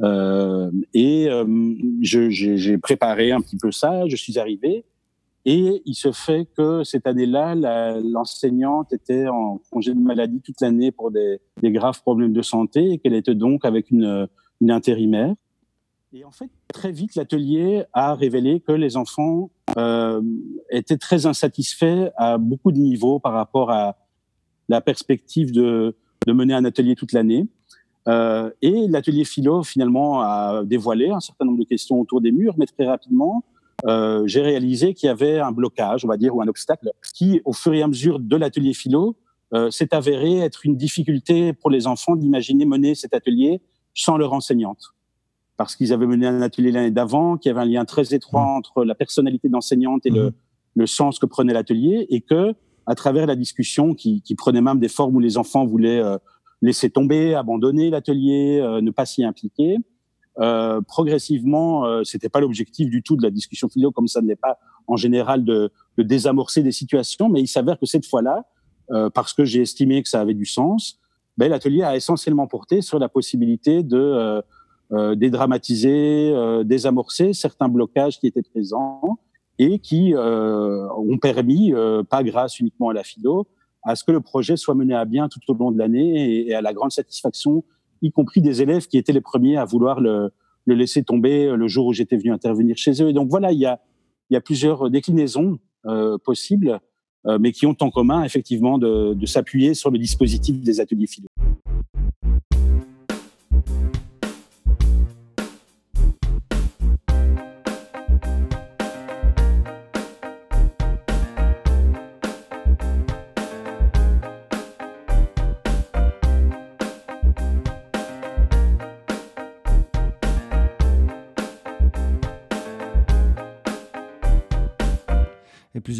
Euh, 0.00 0.70
et 0.94 1.28
euh, 1.28 1.44
j'ai 2.00 2.78
préparé 2.78 3.32
un 3.32 3.40
petit 3.40 3.56
peu 3.56 3.72
ça, 3.72 4.06
je 4.06 4.14
suis 4.14 4.38
arrivé, 4.38 4.84
et 5.44 5.82
il 5.84 5.94
se 5.94 6.12
fait 6.12 6.46
que 6.56 6.84
cette 6.84 7.06
année-là, 7.06 7.54
l'enseignante 8.02 8.92
était 8.92 9.26
en 9.26 9.60
congé 9.70 9.94
de 9.94 10.00
maladie 10.00 10.40
toute 10.40 10.60
l'année 10.60 10.92
pour 10.92 11.10
des, 11.10 11.40
des, 11.62 11.72
graves 11.72 12.00
problèmes 12.02 12.32
de 12.32 12.42
santé, 12.42 12.92
et 12.92 12.98
qu'elle 12.98 13.14
était 13.14 13.34
donc 13.34 13.64
avec 13.64 13.90
une, 13.90 14.28
une 14.60 14.70
intérimaire. 14.70 15.34
Et 16.14 16.24
en 16.24 16.30
fait, 16.30 16.48
très 16.72 16.90
vite, 16.90 17.16
l'atelier 17.16 17.84
a 17.92 18.14
révélé 18.14 18.60
que 18.60 18.72
les 18.72 18.96
enfants 18.96 19.50
euh, 19.76 20.22
étaient 20.70 20.96
très 20.96 21.26
insatisfaits 21.26 22.10
à 22.16 22.38
beaucoup 22.38 22.72
de 22.72 22.78
niveaux 22.78 23.18
par 23.18 23.34
rapport 23.34 23.70
à 23.70 23.96
la 24.70 24.80
perspective 24.80 25.52
de, 25.52 25.96
de 26.26 26.32
mener 26.32 26.54
un 26.54 26.64
atelier 26.64 26.94
toute 26.94 27.12
l'année. 27.12 27.46
Euh, 28.08 28.50
et 28.62 28.88
l'atelier 28.88 29.24
philo, 29.24 29.62
finalement, 29.62 30.22
a 30.22 30.62
dévoilé 30.64 31.10
un 31.10 31.20
certain 31.20 31.44
nombre 31.44 31.58
de 31.58 31.64
questions 31.64 32.00
autour 32.00 32.22
des 32.22 32.32
murs, 32.32 32.54
mais 32.56 32.64
très 32.64 32.86
rapidement, 32.86 33.44
euh, 33.86 34.26
j'ai 34.26 34.40
réalisé 34.40 34.94
qu'il 34.94 35.08
y 35.08 35.10
avait 35.10 35.38
un 35.38 35.52
blocage, 35.52 36.06
on 36.06 36.08
va 36.08 36.16
dire, 36.16 36.34
ou 36.34 36.40
un 36.40 36.48
obstacle, 36.48 36.90
qui, 37.14 37.42
au 37.44 37.52
fur 37.52 37.74
et 37.74 37.82
à 37.82 37.86
mesure 37.86 38.18
de 38.18 38.36
l'atelier 38.36 38.72
philo, 38.72 39.16
euh, 39.52 39.70
s'est 39.70 39.94
avéré 39.94 40.38
être 40.38 40.64
une 40.64 40.76
difficulté 40.76 41.52
pour 41.52 41.68
les 41.70 41.86
enfants 41.86 42.16
d'imaginer 42.16 42.64
mener 42.64 42.94
cet 42.94 43.12
atelier 43.12 43.60
sans 43.94 44.16
leur 44.16 44.32
enseignante 44.32 44.94
parce 45.58 45.76
qu'ils 45.76 45.92
avaient 45.92 46.06
mené 46.06 46.26
un 46.26 46.40
atelier 46.40 46.72
l'année 46.72 46.90
d'avant, 46.90 47.36
qu'il 47.36 47.50
y 47.50 47.52
avait 47.52 47.60
un 47.60 47.70
lien 47.70 47.84
très 47.84 48.14
étroit 48.14 48.46
mmh. 48.46 48.56
entre 48.56 48.84
la 48.84 48.94
personnalité 48.94 49.50
d'enseignante 49.50 50.06
et 50.06 50.10
le, 50.10 50.28
mmh. 50.28 50.32
le, 50.76 50.86
sens 50.86 51.18
que 51.18 51.26
prenait 51.26 51.52
l'atelier, 51.52 52.06
et 52.08 52.22
que, 52.22 52.54
à 52.86 52.94
travers 52.94 53.26
la 53.26 53.36
discussion, 53.36 53.92
qui, 53.94 54.22
qui, 54.22 54.34
prenait 54.34 54.62
même 54.62 54.78
des 54.78 54.88
formes 54.88 55.14
où 55.14 55.20
les 55.20 55.36
enfants 55.36 55.66
voulaient 55.66 56.00
euh, 56.00 56.16
laisser 56.62 56.88
tomber, 56.88 57.34
abandonner 57.34 57.90
l'atelier, 57.90 58.60
euh, 58.62 58.80
ne 58.80 58.90
pas 58.90 59.04
s'y 59.04 59.22
impliquer, 59.22 59.76
euh, 60.40 60.80
progressivement, 60.82 61.84
euh, 61.84 62.04
c'était 62.04 62.28
pas 62.28 62.40
l'objectif 62.40 62.88
du 62.88 63.02
tout 63.02 63.16
de 63.16 63.22
la 63.22 63.30
discussion 63.30 63.68
philo, 63.68 63.90
comme 63.90 64.06
ça 64.06 64.20
n'est 64.20 64.36
pas 64.36 64.58
en 64.86 64.96
général 64.96 65.44
de, 65.44 65.72
de, 65.96 66.02
désamorcer 66.04 66.62
des 66.62 66.70
situations, 66.70 67.28
mais 67.28 67.40
il 67.40 67.48
s'avère 67.48 67.78
que 67.78 67.86
cette 67.86 68.06
fois-là, 68.06 68.46
euh, 68.92 69.10
parce 69.10 69.32
que 69.32 69.44
j'ai 69.44 69.62
estimé 69.62 70.00
que 70.02 70.08
ça 70.08 70.20
avait 70.20 70.34
du 70.34 70.46
sens, 70.46 71.00
ben, 71.36 71.50
l'atelier 71.50 71.82
a 71.82 71.96
essentiellement 71.96 72.46
porté 72.46 72.82
sur 72.82 73.00
la 73.00 73.08
possibilité 73.08 73.82
de 73.82 74.42
euh, 74.92 75.14
dédramatiser, 75.14 76.32
euh, 76.34 76.64
désamorcer 76.64 77.32
certains 77.32 77.68
blocages 77.68 78.18
qui 78.18 78.26
étaient 78.26 78.42
présents 78.42 79.18
et 79.58 79.78
qui 79.78 80.14
euh, 80.14 80.88
ont 80.96 81.18
permis, 81.18 81.72
pas 82.08 82.22
grâce 82.22 82.60
uniquement 82.60 82.90
à 82.90 82.92
la 82.92 83.02
philo, 83.02 83.46
à 83.82 83.96
ce 83.96 84.04
que 84.04 84.12
le 84.12 84.20
projet 84.20 84.56
soit 84.56 84.74
mené 84.74 84.94
à 84.94 85.04
bien 85.04 85.28
tout 85.28 85.40
au 85.48 85.54
long 85.54 85.72
de 85.72 85.78
l'année 85.78 86.46
et, 86.46 86.54
à 86.54 86.60
la 86.60 86.72
grande 86.72 86.92
satisfaction, 86.92 87.64
y 88.02 88.12
compris 88.12 88.40
des 88.40 88.62
élèves 88.62 88.86
qui 88.86 88.98
étaient 88.98 89.12
les 89.12 89.20
premiers 89.20 89.56
à 89.56 89.64
vouloir 89.64 90.00
le, 90.00 90.30
le 90.66 90.74
laisser 90.74 91.02
tomber 91.02 91.50
le 91.56 91.68
jour 91.68 91.86
où 91.86 91.92
j'étais 91.92 92.16
venu 92.16 92.30
intervenir 92.30 92.76
chez 92.76 93.02
eux. 93.02 93.08
Et 93.08 93.12
donc 93.12 93.28
voilà, 93.28 93.50
il 93.50 93.58
y 93.58 93.66
a, 93.66 93.80
y 94.30 94.36
a 94.36 94.40
plusieurs 94.40 94.90
déclinaisons 94.90 95.58
euh, 95.86 96.18
possibles, 96.18 96.80
euh, 97.26 97.38
mais 97.40 97.52
qui 97.52 97.64
ont 97.64 97.76
en 97.80 97.90
commun 97.90 98.24
effectivement 98.24 98.78
de, 98.78 99.14
de 99.14 99.26
s'appuyer 99.26 99.74
sur 99.74 99.90
le 99.90 99.98
dispositif 99.98 100.60
des 100.60 100.80
ateliers 100.80 101.06
philo. 101.06 101.28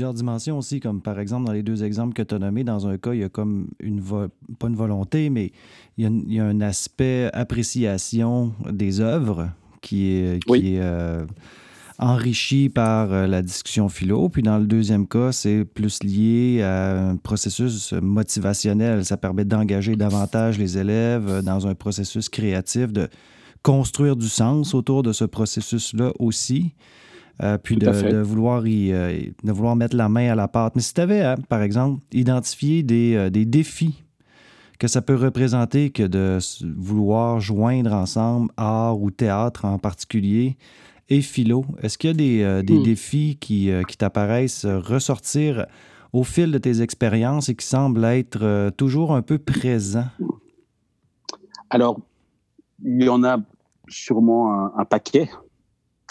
Plusieurs 0.09 0.15
dimensions 0.15 0.59
aussi, 0.59 0.81
comme 0.81 1.03
par 1.03 1.19
exemple 1.21 1.47
dans 1.47 1.53
les 1.53 1.63
deux 1.63 1.85
exemples 1.85 2.15
que 2.15 2.23
tu 2.23 2.35
as 2.35 2.39
nommés, 2.39 2.65
dans 2.65 2.87
un 2.87 2.97
cas, 2.97 3.13
il 3.13 3.21
y 3.21 3.25
a 3.25 3.29
comme 3.29 3.69
une, 3.81 4.01
pas 4.59 4.69
une 4.69 4.77
volonté, 4.77 5.29
mais 5.29 5.53
il 5.97 6.33
y 6.33 6.41
a, 6.41 6.45
un 6.45 6.61
aspect 6.61 7.31
appréciation 7.33 8.53
des 8.71 9.01
œuvres 9.01 9.51
qui 9.83 10.13
est, 10.13 10.43
qui 10.45 10.77
est 10.77 10.81
euh, 10.81 11.27
enrichi 11.99 12.69
par 12.69 13.13
euh, 13.13 13.27
la 13.27 13.43
discussion 13.43 13.89
philo. 13.89 14.29
Puis 14.29 14.43
dans 14.43 14.59
le 14.59 14.67
deuxième 14.67 15.07
cas, 15.07 15.33
c'est 15.33 15.65
plus 15.65 16.03
lié 16.03 16.63
à 16.63 17.11
un 17.11 17.17
processus 17.17 17.93
motivationnel. 17.93 19.05
Ça 19.05 19.17
permet 19.17 19.45
d'engager 19.45 19.97
davantage 19.97 20.59
les 20.59 20.79
élèves 20.79 21.43
dans 21.43 21.67
un 21.67 21.75
processus 21.75 22.29
créatif, 22.29 22.93
de 22.93 23.09
construire 23.63 24.17
du 24.17 24.29
sens 24.29 24.75
autour 24.75 25.03
de 25.03 25.13
ce 25.13 25.25
processus-là 25.25 26.13
aussi. 26.19 26.73
Euh, 27.41 27.57
puis 27.57 27.77
de, 27.77 27.89
vouloir 28.21 28.65
euh, 28.67 29.21
de 29.45 29.53
vouloir 29.53 29.77
mettre 29.77 29.95
la 29.97 30.09
main 30.09 30.33
à 30.33 30.35
la 30.35 30.49
pâte. 30.49 30.75
Mais 30.75 30.83
si 30.83 30.93
tu 30.93 31.01
avais, 31.01 31.37
par 31.49 31.63
exemple, 31.63 32.03
identifié 32.13 32.83
des, 32.83 33.15
euh, 33.15 33.31
des, 33.31 33.45
défis 33.45 34.03
que 34.81 34.89
ça 34.89 35.03
peut 35.03 35.15
représenter 35.15 35.91
que 35.91 36.03
de 36.03 36.39
vouloir 36.77 37.39
joindre 37.39 37.93
ensemble 37.93 38.51
art 38.57 39.01
ou 39.01 39.13
théâtre 39.13 39.67
en 39.67 39.79
particulier 39.79 40.57
et 41.09 41.21
philo, 41.21 41.65
est-ce 41.81 41.97
qu'il 41.97 42.11
y 42.11 42.13
a 42.13 42.17
des, 42.17 42.63
des 42.65 42.79
hmm. 42.79 42.83
défis 42.83 43.39
qui, 43.41 43.71
qui 43.87 43.97
t'apparaissent 43.97 44.67
ressortir 44.67 45.67
au 46.13 46.25
fil 46.25 46.51
de 46.51 46.59
tes 46.59 46.83
expériences 46.83 47.49
et 47.49 47.55
qui 47.55 47.67
semblent 47.67 48.05
être 48.05 48.71
toujours 48.77 49.15
un 49.15 49.23
peu 49.23 49.39
présents? 49.39 50.09
Alors, 51.71 52.01
il 52.85 53.05
y 53.05 53.09
en 53.09 53.25
a 53.25 53.39
sûrement 53.89 54.53
un, 54.53 54.73
un 54.77 54.85
paquet, 54.85 55.29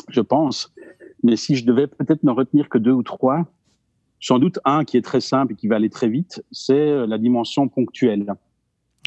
je 0.10 0.22
pense. 0.22 0.74
Mais 1.28 1.36
si 1.36 1.58
je 1.58 1.66
devais 1.66 1.88
peut-être 1.88 2.24
n'en 2.24 2.34
retenir 2.34 2.70
que 2.70 2.78
deux 2.78 2.94
ou 2.94 3.04
trois, 3.04 3.46
sans 4.22 4.40
doute 4.40 4.60
un 4.64 4.86
qui 4.86 4.96
est 4.96 5.02
très 5.02 5.20
simple 5.20 5.52
et 5.52 5.56
qui 5.58 5.68
va 5.68 5.76
aller 5.76 5.90
très 5.90 6.08
vite, 6.08 6.42
c'est 6.54 6.74
euh, 6.74 7.06
la 7.06 7.18
dimension 7.18 7.68
ponctuelle 7.68 8.34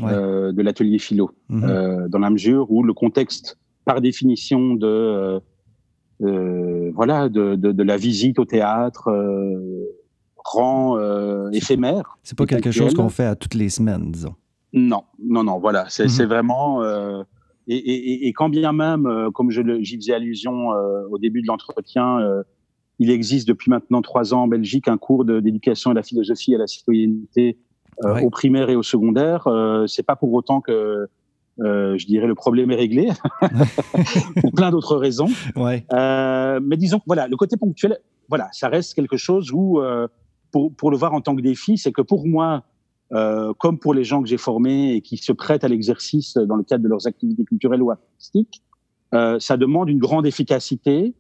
euh, 0.03 0.53
de 0.53 0.61
l'atelier 0.61 0.99
philo, 0.99 1.31
mhm. 1.49 1.65
euh, 1.65 2.09
dans 2.09 2.19
la 2.19 2.29
mesure 2.29 2.71
où 2.71 2.83
le 2.83 2.93
contexte, 2.93 3.59
par 3.87 4.03
définition 4.03 4.75
de 4.75 5.41
euh, 6.23 6.93
voilà 6.95 7.31
de, 7.31 7.55
de, 7.55 7.73
de, 7.73 7.83
la 7.83 7.97
visite 7.97 8.39
au 8.39 8.45
théâtre 8.45 9.09
rend 10.37 10.99
éphémère. 11.53 12.19
C'est 12.23 12.37
pas 12.37 12.45
quelque 12.45 12.71
chose 12.71 12.93
qu'on 12.93 13.09
fait 13.09 13.25
à 13.25 13.35
toutes 13.35 13.55
les 13.55 13.71
semaines, 13.71 14.13
disons. 14.13 14.35
Non, 14.75 15.05
non, 15.23 15.43
non. 15.43 15.59
Voilà, 15.59 15.87
c'est 15.89 16.05
mhm. 16.05 16.29
vraiment 16.29 16.83
et, 17.73 18.33
quand 18.33 18.49
bien 18.49 18.73
même, 18.73 19.07
euh, 19.07 19.31
comme 19.31 19.51
j'y 19.51 19.97
faisais 19.97 20.13
allusion 20.13 20.73
euh, 20.73 21.07
au 21.11 21.19
début 21.19 21.41
de 21.41 21.47
l'entretien, 21.47 22.19
euh, 22.21 22.43
il 22.99 23.11
existe 23.11 23.47
depuis 23.47 23.71
maintenant 23.71 24.03
trois 24.03 24.35
ans 24.35 24.43
en 24.43 24.49
Belgique 24.49 24.89
un 24.89 24.99
cours 24.99 25.25
d'éducation 25.25 25.93
à 25.93 25.95
la 25.95 26.03
philosophie 26.03 26.53
et 26.53 26.57
à 26.57 26.59
la 26.59 26.67
citoyenneté 26.67 27.59
au 28.23 28.31
primaire 28.31 28.71
et 28.71 28.77
au 28.77 28.83
secondaire. 28.83 29.49
c'est 29.87 30.03
pas 30.03 30.17
pour 30.17 30.33
autant 30.33 30.61
que 30.61 31.07
je 31.59 32.07
dirais 32.07 32.27
le 32.27 32.35
problème 32.35 32.71
est 32.71 32.77
réglé 32.77 33.09
pour 34.41 34.53
plein 34.53 34.71
d'autres 34.71 34.97
raisons. 34.97 35.29
Ouais. 35.57 35.87
mais 36.61 36.77
disons 36.77 37.01
voilà, 37.07 37.27
le 37.27 37.37
côté 37.37 37.57
ponctuel, 37.57 37.99
voilà, 38.29 38.49
ça 38.53 38.69
reste 38.69 38.93
quelque 38.93 39.17
chose 39.17 39.51
où 39.51 39.81
pour, 40.51 40.75
pour 40.75 40.91
le 40.91 40.99
voir 40.99 41.15
en 41.15 41.23
tant 41.23 41.35
que 41.35 41.41
défi, 41.41 41.79
c'est 41.79 41.93
que 41.93 42.03
pour 42.03 42.27
moi, 42.27 42.65
euh, 43.13 43.53
comme 43.59 43.79
pour 43.79 43.93
les 43.93 44.05
gens 44.05 44.23
que 44.23 44.29
j'ai 44.29 44.37
formés 44.37 44.95
et 44.95 45.01
qui 45.01 45.17
se 45.17 45.33
prêtent 45.33 45.65
à 45.65 45.69
l'exercice 45.69 46.35
dans 46.35 46.55
le 46.55 46.63
cadre 46.63 46.85
de 46.85 46.89
leurs 46.89 47.09
activités 47.09 47.45
culturelles 47.45 47.83
ou 47.83 47.91
artistiques, 47.91 48.63
euh, 49.15 49.41
ça 49.41 49.57
demande 49.57 49.89
une 49.89 49.99
grande 49.99 50.27
efficacité 50.27 51.15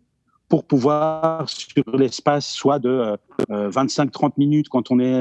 pour 0.48 0.64
pouvoir, 0.64 1.48
sur 1.48 1.96
l'espace, 1.96 2.48
soit 2.48 2.78
de 2.78 3.16
25-30 3.48 4.26
euh, 4.26 4.28
minutes 4.36 4.68
quand 4.68 4.90
on 4.90 4.98
est 4.98 5.20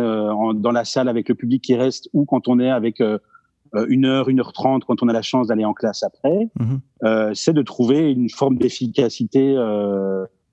dans 0.55 0.71
la 0.71 0.85
salle 0.85 1.07
avec 1.07 1.29
le 1.29 1.35
public 1.35 1.63
qui 1.63 1.75
reste, 1.75 2.09
ou 2.13 2.25
quand 2.25 2.47
on 2.47 2.59
est 2.59 2.69
avec 2.69 2.99
une 2.99 4.05
heure, 4.05 4.29
une 4.29 4.39
heure 4.39 4.53
trente 4.53 4.85
quand 4.85 5.03
on 5.03 5.07
a 5.07 5.13
la 5.13 5.21
chance 5.21 5.47
d'aller 5.47 5.65
en 5.65 5.73
classe 5.73 6.03
après, 6.03 6.49
mmh 6.59 7.33
c'est 7.33 7.53
de 7.53 7.61
trouver 7.61 8.11
une 8.11 8.29
forme 8.29 8.57
d'efficacité 8.57 9.55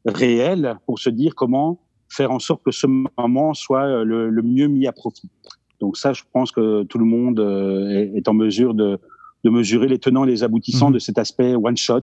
réelle 0.05 0.77
pour 0.85 0.99
se 0.99 1.09
dire 1.09 1.35
comment 1.35 1.81
faire 2.11 2.31
en 2.31 2.39
sorte 2.39 2.63
que 2.63 2.71
ce 2.71 2.87
moment 2.87 3.55
soit 3.55 4.05
le, 4.05 4.29
le 4.29 4.43
mieux 4.43 4.69
mis 4.69 4.87
à 4.87 4.93
profit. 4.93 5.31
Donc 5.81 5.97
ça, 5.97 6.13
je 6.13 6.23
pense 6.33 6.53
que 6.53 6.85
tout 6.85 6.99
le 6.99 7.05
monde 7.05 7.39
euh, 7.39 8.15
est 8.15 8.29
en 8.29 8.35
mesure 8.35 8.75
de, 8.75 8.99
mesurer 9.45 9.87
les 9.87 9.99
tenants 9.99 10.25
et 10.25 10.29
les 10.29 10.43
aboutissants 10.43 10.89
mhm. 10.89 10.95
de 10.95 10.99
cet 10.99 11.19
aspect 11.19 11.55
one 11.55 11.77
shot. 11.77 12.01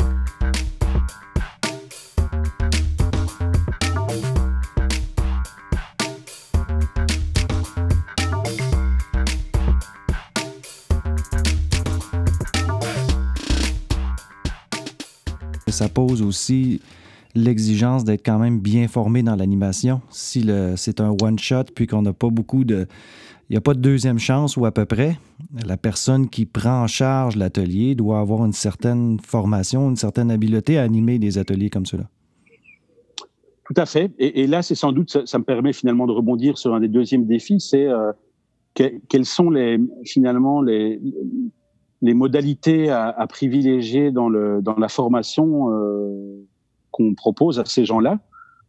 Ça 15.68 15.90
pose 15.90 16.22
aussi 16.22 16.80
l'exigence 17.36 18.04
d'être 18.04 18.24
quand 18.26 18.38
même 18.38 18.60
bien 18.60 18.88
formé 18.88 19.24
dans 19.24 19.36
l'animation. 19.36 20.02
Si 20.12 20.48
c'est 20.78 21.02
un 21.02 21.16
one-shot, 21.20 21.66
puis 21.76 21.88
qu'on 21.88 22.04
n'a 22.04 22.14
pas 22.14 22.30
beaucoup 22.30 22.64
de, 22.64 22.88
il 23.50 23.54
n'y 23.54 23.58
a 23.58 23.62
pas 23.62 23.74
de 23.74 23.80
deuxième 23.80 24.20
chance 24.20 24.58
ou 24.58 24.66
à 24.66 24.72
peu 24.72 24.86
près. 24.86 25.18
La 25.66 25.78
personne 25.78 26.30
qui 26.30 26.46
prend 26.46 26.84
en 26.84 26.88
charge 26.88 27.36
l'atelier 27.36 27.94
doit 27.94 28.20
avoir 28.20 28.46
une 28.46 28.54
certaine 28.54 29.20
formation, 29.20 29.90
une 29.90 29.96
certaine 29.96 30.32
habileté 30.32 30.78
à 30.78 30.84
animer 30.84 31.20
des 31.20 31.38
ateliers 31.38 31.70
comme 31.70 31.86
cela. 31.86 32.10
Tout 33.66 33.74
à 33.78 33.86
fait. 33.86 34.12
Et, 34.18 34.46
là, 34.48 34.62
c'est 34.62 34.76
sans 34.76 34.92
doute, 34.92 35.26
ça, 35.26 35.38
me 35.38 35.44
permet 35.44 35.74
finalement 35.74 36.06
de 36.06 36.12
rebondir 36.12 36.58
sur 36.58 36.74
un 36.74 36.80
des 36.80 36.88
deuxièmes 36.88 37.26
défis, 37.26 37.60
c'est 37.60 37.88
euh, 37.88 38.12
quelles 38.74 39.26
sont 39.26 39.50
les, 39.50 39.80
finalement 40.06 40.62
les, 40.62 41.00
modalités 42.02 42.90
à, 42.90 43.26
privilégier 43.28 44.12
dans, 44.12 44.30
le, 44.30 44.62
dans 44.62 44.76
la 44.76 44.90
formation 44.90 45.72
euh, 45.72 46.46
qu'on 46.92 47.14
propose 47.14 47.60
à 47.60 47.66
ces 47.66 47.86
gens-là. 47.86 48.20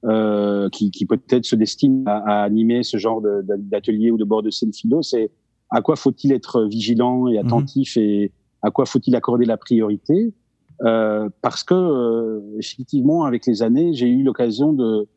Euh, 0.06 0.68
qui, 0.68 0.90
qui 0.90 1.06
peut-être 1.06 1.46
se 1.46 1.56
destinent 1.56 2.04
à, 2.06 2.42
animer 2.42 2.82
ce 2.82 2.98
genre 2.98 3.22
d'atelier 3.22 4.10
ou 4.10 4.18
de 4.18 4.24
bord 4.24 4.42
de 4.42 4.50
scène 4.50 4.70
philo, 4.70 5.00
c'est 5.00 5.30
à 5.70 5.80
quoi 5.80 5.96
faut-il 5.96 6.32
être 6.32 6.64
vigilant 6.64 7.26
et 7.26 7.38
attentif 7.38 7.96
mhm. 7.96 8.02
et 8.02 8.32
à 8.60 8.70
quoi 8.70 8.84
faut-il 8.84 9.16
accorder 9.16 9.46
la 9.46 9.56
priorité? 9.56 10.34
Euh, 10.82 11.30
Parce 11.40 11.64
que 11.64 11.72
euh, 11.72 12.40
effectivement, 12.58 13.24
avec 13.24 13.46
les 13.46 13.62
années, 13.62 13.94
j'ai 13.94 14.08
eu 14.08 14.22
l'occasion 14.22 14.74
de, 14.74 15.08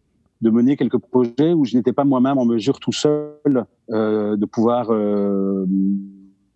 de 0.41 0.49
mener 0.49 0.77
quelques 0.77 0.99
projets 0.99 1.53
où 1.53 1.65
je 1.65 1.75
n'étais 1.75 1.93
pas 1.93 2.03
moi-même 2.03 2.37
en 2.37 2.45
mesure 2.45 2.79
tout 2.79 2.91
seul 2.91 3.65
euh, 3.89 4.37
de 4.37 4.45
pouvoir 4.45 4.91
euh, 4.91 5.65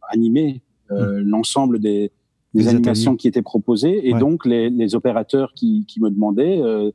animer 0.09 0.61
euh, 0.91 1.21
mhm. 1.21 1.29
l'ensemble 1.29 1.79
des, 1.79 2.11
des, 2.53 2.67
animations 2.67 3.15
qui 3.15 3.27
étaient 3.27 3.41
proposées 3.41 4.07
et 4.07 4.13
donc 4.13 4.45
les, 4.45 4.69
les 4.69 4.95
opérateurs 4.95 5.53
qui, 5.53 5.85
qui 5.87 6.01
me 6.01 6.09
demandaient 6.09 6.61
euh, 6.61 6.91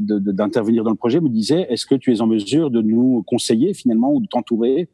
d'intervenir 0.00 0.84
dans 0.84 0.90
le 0.90 0.96
projet 0.96 1.20
me 1.20 1.28
disait 1.28 1.66
est-ce 1.68 1.86
que 1.86 1.94
tu 1.94 2.12
es 2.12 2.20
en 2.20 2.26
mesure 2.26 2.70
de 2.70 2.80
nous 2.80 3.22
conseiller 3.26 3.74
finalement 3.74 4.12
ou 4.12 4.20
de 4.20 4.26
t'entourer 4.26 4.88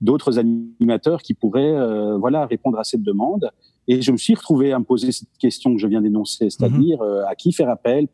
d'autres 0.00 0.38
animateurs 0.38 1.22
qui 1.22 1.32
pourraient 1.32 1.74
euh, 1.74 2.18
voilà 2.18 2.46
répondre 2.46 2.78
à 2.78 2.84
cette 2.84 3.02
demande? 3.02 3.50
Et 3.88 4.02
je 4.02 4.12
me 4.12 4.16
suis 4.16 4.34
retrouvé 4.34 4.72
à 4.72 4.78
me 4.78 4.84
poser 4.84 5.12
cette 5.12 5.28
question 5.38 5.74
que 5.74 5.80
je 5.80 5.86
viens 5.86 6.02
d'énoncer 6.02 6.50
c'est-à-dire 6.50 6.98
mhm. 6.98 7.06
euh, 7.06 7.26
à 7.28 7.34
qui 7.34 7.52
faire 7.52 7.70
appel 7.70 8.08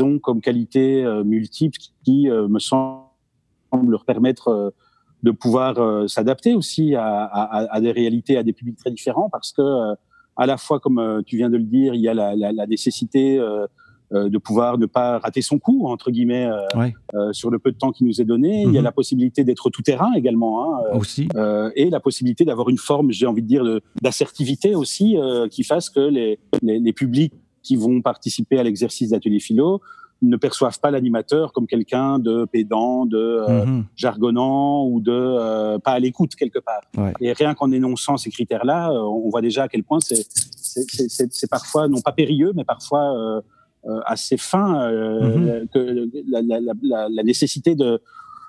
ont 0.00 0.18
comme 0.18 0.40
qualité 0.40 1.04
multiple 1.24 1.78
qui 2.04 2.28
me 2.28 2.58
semble 2.58 3.06
leur 3.86 4.04
permettre 4.04 4.74
de 5.22 5.30
pouvoir 5.30 6.08
s'adapter 6.10 6.54
aussi 6.54 6.96
à, 6.96 7.06
à, 7.06 7.72
à, 7.72 7.80
des 7.80 7.92
réalités, 7.92 8.36
à 8.36 8.42
des 8.42 8.52
publics 8.52 8.76
très 8.76 8.90
différents, 8.90 9.30
parce 9.30 9.52
que 9.52 9.94
à 10.36 10.46
la 10.46 10.56
fois, 10.56 10.80
comme 10.80 11.22
tu 11.26 11.36
viens 11.36 11.48
de 11.48 11.56
le 11.56 11.62
dire, 11.62 11.94
il 11.94 12.00
y 12.00 12.08
a 12.08 12.14
la, 12.14 12.34
la, 12.34 12.50
la 12.50 12.66
nécessité 12.66 13.38
euh, 13.38 13.68
de 14.12 14.38
pouvoir 14.38 14.78
ne 14.78 14.86
pas 14.86 15.18
rater 15.18 15.42
son 15.42 15.58
coup 15.58 15.86
entre 15.86 16.10
guillemets 16.10 16.46
euh, 16.46 16.90
euh, 17.14 17.32
sur 17.32 17.50
le 17.50 17.58
peu 17.58 17.72
de 17.72 17.76
temps 17.76 17.92
qui 17.92 18.04
nous 18.04 18.20
est 18.20 18.24
donné. 18.24 18.62
Il 18.62 18.72
y 18.72 18.76
a 18.76 18.80
mhm. 18.80 18.84
la 18.84 18.92
possibilité 18.92 19.44
d'être 19.44 19.70
tout 19.70 19.82
terrain 19.82 20.12
également, 20.14 20.62
hein, 20.62 20.82
aussi, 20.92 21.28
et 21.74 21.90
la 21.90 22.00
possibilité 22.00 22.44
d'avoir 22.44 22.68
une 22.68 22.78
forme, 22.78 23.10
j'ai 23.10 23.26
envie 23.26 23.42
de 23.42 23.48
dire, 23.48 23.64
d'assertivité 24.02 24.74
aussi, 24.74 25.16
qui 25.50 25.64
fasse 25.64 25.90
que 25.90 26.00
les, 26.00 26.38
les, 26.62 26.78
les, 26.78 26.92
publics 26.92 27.32
qui 27.62 27.76
vont 27.76 28.02
participer 28.02 28.58
à 28.58 28.62
l'exercice 28.62 29.10
d'atelier 29.10 29.40
philo 29.40 29.80
ne 30.22 30.36
perçoivent 30.36 30.78
pas 30.80 30.90
l'animateur 30.90 31.52
comme 31.52 31.66
quelqu'un 31.66 32.18
de 32.18 32.46
pédant, 32.50 33.06
de 33.06 33.44
mhm. 33.48 33.84
jargonnant 33.96 34.86
ou 34.86 35.00
de 35.00 35.78
pas 35.78 35.92
à 35.92 35.98
l'écoute 35.98 36.34
quelque 36.34 36.58
part. 36.58 36.82
Et 37.20 37.32
rien 37.32 37.54
qu'en 37.54 37.72
énonçant 37.72 38.16
ces 38.16 38.30
critères-là, 38.30 38.92
on 38.92 39.28
voit 39.30 39.42
déjà 39.42 39.64
à 39.64 39.68
quel 39.68 39.82
point 39.82 39.98
c'est 40.00 41.50
parfois 41.50 41.88
non 41.88 42.00
pas 42.00 42.12
périlleux, 42.12 42.52
mais 42.54 42.64
parfois 42.64 43.16
euh, 43.16 43.40
assez 44.06 44.36
fin 44.36 44.90
euh, 44.90 45.60
mhm. 45.60 45.68
que 45.68 46.10
la, 46.28 46.40
la, 46.42 47.08
la, 47.08 47.22
nécessité 47.22 47.74
de 47.74 48.00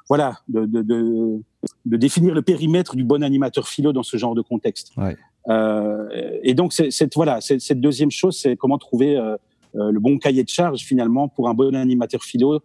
voilà 0.07 0.39
de, 0.47 0.65
de, 0.65 0.81
de, 0.81 1.41
de, 1.85 1.97
définir 1.97 2.33
le 2.33 2.41
périmètre 2.41 2.95
du 2.95 3.03
bon 3.03 3.23
animateur 3.23 3.67
philo 3.67 3.91
dans 3.91 4.03
ce 4.03 4.17
genre 4.17 4.35
de 4.35 4.41
contexte. 4.41 4.91
Ouais. 4.97 5.17
Euh, 5.49 6.07
et 6.43 6.53
donc 6.53 6.73
cette 6.73 7.15
voilà 7.15 7.41
cette, 7.41 7.79
deuxième 7.79 8.11
chose, 8.11 8.37
c'est 8.37 8.55
comment 8.55 8.77
trouver 8.77 9.17
euh, 9.17 9.37
le 9.73 9.99
bon 9.99 10.17
cahier 10.17 10.43
de 10.43 10.49
charge 10.49 10.81
finalement 10.81 11.27
pour 11.27 11.49
un 11.49 11.53
bon 11.53 11.75
animateur 11.75 12.23
philo 12.23 12.61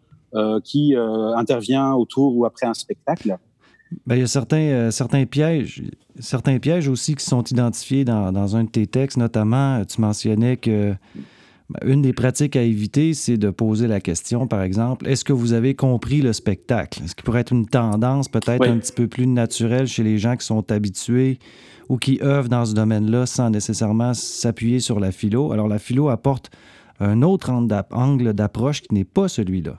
qui 0.63 0.95
intervient 0.95 1.95
autour 1.95 2.37
ou 2.37 2.45
après 2.45 2.65
un 2.65 2.75
spectacle. 2.75 3.37
Ben, 4.07 4.15
il 4.15 4.21
y 4.21 4.23
a 4.23 4.29
certains, 4.29 4.93
certains 4.93 5.27
pièges, 5.27 5.83
certains 6.21 6.61
pièges 6.61 6.87
aussi 6.87 7.17
qui 7.17 7.25
sont 7.25 7.43
identifiés 7.43 8.05
dans, 8.05 8.31
dans, 8.31 8.55
un 8.55 8.63
de 8.63 8.69
tes 8.69 8.87
textes, 8.87 9.17
notamment, 9.17 9.85
tu 9.85 10.01
mentionnais 10.01 10.57
que 10.57 10.95
une 11.85 12.03
des 12.03 12.13
pratiques 12.13 12.57
à 12.57 12.63
éviter, 12.63 13.15
c'est 13.15 13.37
de 13.37 13.51
poser 13.51 13.87
la 13.87 14.01
question, 14.01 14.47
par 14.47 14.63
exemple, 14.63 15.09
est-ce 15.09 15.25
que 15.25 15.33
vous 15.33 15.53
avez 15.53 15.75
compris 15.75 16.21
le 16.21 16.33
spectacle? 16.33 17.03
Ce 17.07 17.15
qui 17.15 17.23
pourrait 17.23 17.41
être 17.41 17.53
une 17.53 17.67
tendance 17.67 18.29
peut-être 18.29 18.67
un 18.67 18.79
petit 18.79 18.93
peu 18.93 19.09
plus 19.09 19.27
naturelle 19.27 19.87
chez 19.87 20.03
les 20.03 20.19
gens 20.19 20.37
qui 20.37 20.47
sont 20.47 20.71
habitués 20.73 21.39
ou 21.89 21.97
qui 21.97 22.21
œuvrent 22.23 22.49
dans 22.49 22.65
ce 22.65 22.75
domaine-là 22.75 23.27
sans 23.27 23.51
nécessairement 23.51 24.15
s'appuyer 24.15 24.81
sur 24.81 25.01
la 25.01 25.13
philo? 25.13 25.53
Alors 25.53 25.69
la 25.69 25.79
philo 25.79 26.09
apporte 26.09 26.51
un 26.99 27.23
autre 27.23 27.51
angle 27.51 28.33
d'approche 28.33 28.83
qui 28.83 28.95
n'est 28.95 29.05
pas 29.05 29.29
celui-là. 29.29 29.77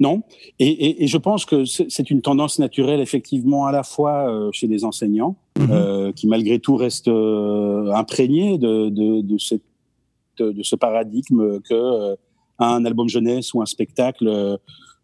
Non, 0.00 0.22
et, 0.60 1.06
je 1.06 1.18
pense 1.18 1.44
que 1.44 1.64
c'est 1.64 2.10
une 2.10 2.22
tendance 2.22 2.58
naturelle 2.58 3.00
effectivement 3.00 3.66
à 3.66 3.72
la 3.72 3.82
fois 3.82 4.30
euh, 4.30 4.50
chez 4.52 4.68
les 4.68 4.84
enseignants, 4.84 5.36
mhm. 5.58 5.68
euh, 5.70 6.12
qui 6.12 6.28
malgré 6.28 6.60
tout 6.60 6.76
restent 6.76 7.08
euh, 7.08 7.92
imprégnés 7.92 8.58
de, 8.58 8.90
de, 8.90 9.22
de, 9.22 10.62
ce 10.62 10.76
paradigme 10.76 11.60
que 11.68 12.16
un 12.60 12.84
album 12.84 13.08
jeunesse 13.08 13.54
ou 13.54 13.62
un 13.62 13.66
spectacle 13.66 14.58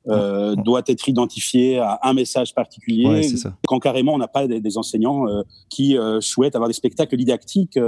doit 0.07 0.83
être 0.87 1.09
identifié 1.09 1.78
à 1.78 1.98
un 2.02 2.12
message 2.12 2.54
particulier, 2.54 3.22
quand 3.66 3.80
carrément 3.80 4.14
on 4.14 4.18
n'a 4.18 4.28
pas 4.28 4.46
des, 4.46 4.78
enseignants 4.78 5.24
qui 5.70 5.96
souhaitent 6.20 6.54
avoir 6.54 6.68
des 6.68 6.74
spectacles 6.74 7.16
didactiques, 7.16 7.78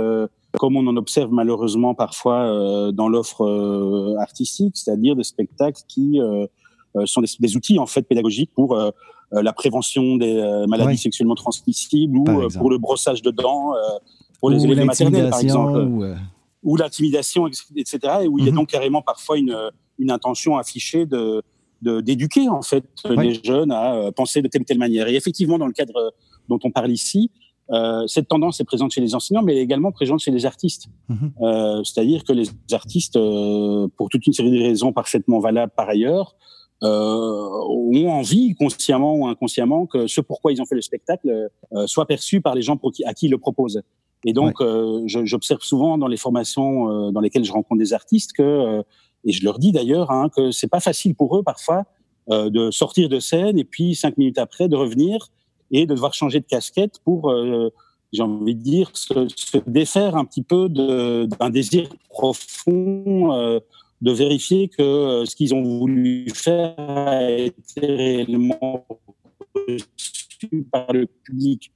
comme 0.58 0.76
on 0.76 0.86
en 0.88 0.96
observe 0.96 1.30
malheureusement 1.32 1.94
parfois 1.94 2.90
dans 2.92 3.08
l'offre 3.08 4.16
artistique, 4.18 4.76
c'est-à-dire 4.76 5.14
des 5.14 5.24
spectacles 5.24 5.82
qui 5.86 6.20
sont 7.04 7.20
des, 7.20 7.56
outils 7.56 7.78
en 7.78 7.86
fait 7.86 8.02
pédagogiques 8.02 8.50
pour 8.54 8.74
euh, 8.76 8.90
euh, 9.34 9.42
la 9.42 9.52
prévention 9.52 10.16
des 10.16 10.64
maladies 10.68 10.98
sexuellement 10.98 11.34
transmissibles 11.34 12.16
ou 12.16 12.24
pour 12.56 12.70
le 12.70 12.78
brossage 12.78 13.22
de 13.22 13.30
dents 13.30 13.72
pour 14.40 14.50
les 14.50 14.64
élèves 14.64 14.84
maternels 14.84 15.30
par 15.30 15.40
exemple 15.40 15.88
ou, 16.62 16.76
l'intimidation 16.76 17.48
etc 17.48 17.98
et 18.22 18.28
où 18.28 18.38
il 18.38 18.44
y 18.44 18.48
a 18.48 18.50
mhm. 18.50 18.58
donc 18.58 18.68
carrément 18.68 19.02
parfois 19.02 19.38
une, 19.38 19.56
une 19.98 20.10
intention 20.10 20.56
affichée 20.56 21.06
de 21.06 21.42
d'éduquer 21.82 22.48
en 22.48 22.62
fait 22.62 22.84
les 23.04 23.38
jeunes 23.44 23.70
à 23.70 24.10
penser 24.16 24.40
de 24.40 24.48
telle 24.48 24.62
ou 24.62 24.64
telle 24.64 24.78
manière. 24.78 25.08
Et 25.08 25.14
effectivement, 25.14 25.58
dans 25.58 25.66
le 25.66 25.74
cadre 25.74 26.14
dont 26.48 26.58
on 26.64 26.70
parle 26.70 26.90
ici, 26.90 27.30
cette 28.06 28.28
tendance 28.28 28.60
est 28.60 28.64
présente 28.64 28.92
chez 28.92 29.02
les 29.02 29.14
enseignants, 29.14 29.42
mais 29.42 29.58
également 29.58 29.92
présente 29.92 30.20
chez 30.20 30.30
les 30.30 30.46
artistes. 30.46 30.88
Mhm. 31.10 31.84
C'est-à-dire 31.84 32.24
que 32.24 32.32
les 32.32 32.48
artistes, 32.72 33.18
pour 33.96 34.08
toute 34.08 34.26
une 34.26 34.32
série 34.32 34.50
de 34.50 34.64
raisons 34.64 34.92
parfaitement 34.92 35.38
valables 35.38 35.72
par 35.76 35.90
ailleurs, 35.90 36.34
euh, 36.34 36.55
ont 36.82 38.10
envie, 38.10 38.54
consciemment 38.54 39.16
ou 39.16 39.26
inconsciemment, 39.26 39.86
que 39.86 40.06
ce 40.06 40.20
pourquoi 40.20 40.52
ils 40.52 40.60
ont 40.60 40.66
fait 40.66 40.74
le 40.74 40.82
spectacle 40.82 41.48
euh, 41.74 41.86
soit 41.86 42.06
perçu 42.06 42.40
par 42.40 42.54
les 42.54 42.62
gens 42.62 42.76
pour 42.76 42.92
qui, 42.92 43.04
à 43.04 43.14
qui 43.14 43.26
ils 43.26 43.30
le 43.30 43.38
proposent. 43.38 43.82
Et 44.24 44.32
donc, 44.32 44.60
euh, 44.60 45.02
j'observe 45.06 45.62
souvent 45.62 45.98
dans 45.98 46.08
les 46.08 46.16
formations 46.16 47.12
dans 47.12 47.20
lesquelles 47.20 47.44
je 47.44 47.52
rencontre 47.52 47.78
des 47.78 47.92
artistes 47.92 48.32
que, 48.32 48.82
et 49.24 49.32
je 49.32 49.44
leur 49.44 49.58
dis 49.58 49.72
d'ailleurs, 49.72 50.10
hein, 50.10 50.28
que 50.34 50.50
c'est 50.50 50.68
pas 50.68 50.80
facile 50.80 51.14
pour 51.14 51.36
eux 51.36 51.42
parfois 51.42 51.84
de 52.28 52.72
sortir 52.72 53.08
de 53.08 53.20
scène 53.20 53.56
et 53.56 53.62
puis 53.62 53.94
cinq 53.94 54.18
minutes 54.18 54.38
après 54.38 54.68
de 54.68 54.74
revenir 54.74 55.28
et 55.70 55.86
de 55.86 55.94
devoir 55.94 56.12
changer 56.12 56.40
de 56.40 56.46
casquette 56.46 56.98
pour, 57.04 57.32
j'ai 58.12 58.22
envie 58.22 58.56
de 58.56 58.62
dire, 58.62 58.90
se, 58.94 59.28
se, 59.28 59.58
défaire 59.66 60.16
un 60.16 60.24
petit 60.24 60.42
peu 60.42 60.68
d'un 60.68 61.50
désir 61.50 61.88
profond 62.08 63.60
de 64.02 64.12
vérifier 64.12 64.68
que 64.68 64.82
euh, 64.82 65.24
ce 65.24 65.34
qu'ils 65.34 65.54
ont 65.54 65.62
voulu 65.62 66.26
faire 66.34 66.74
a 66.78 67.30
été 67.30 67.80
réellement 67.80 68.86
reçu 69.54 70.66
par 70.70 70.92
le 70.92 71.06
public. 71.06 71.72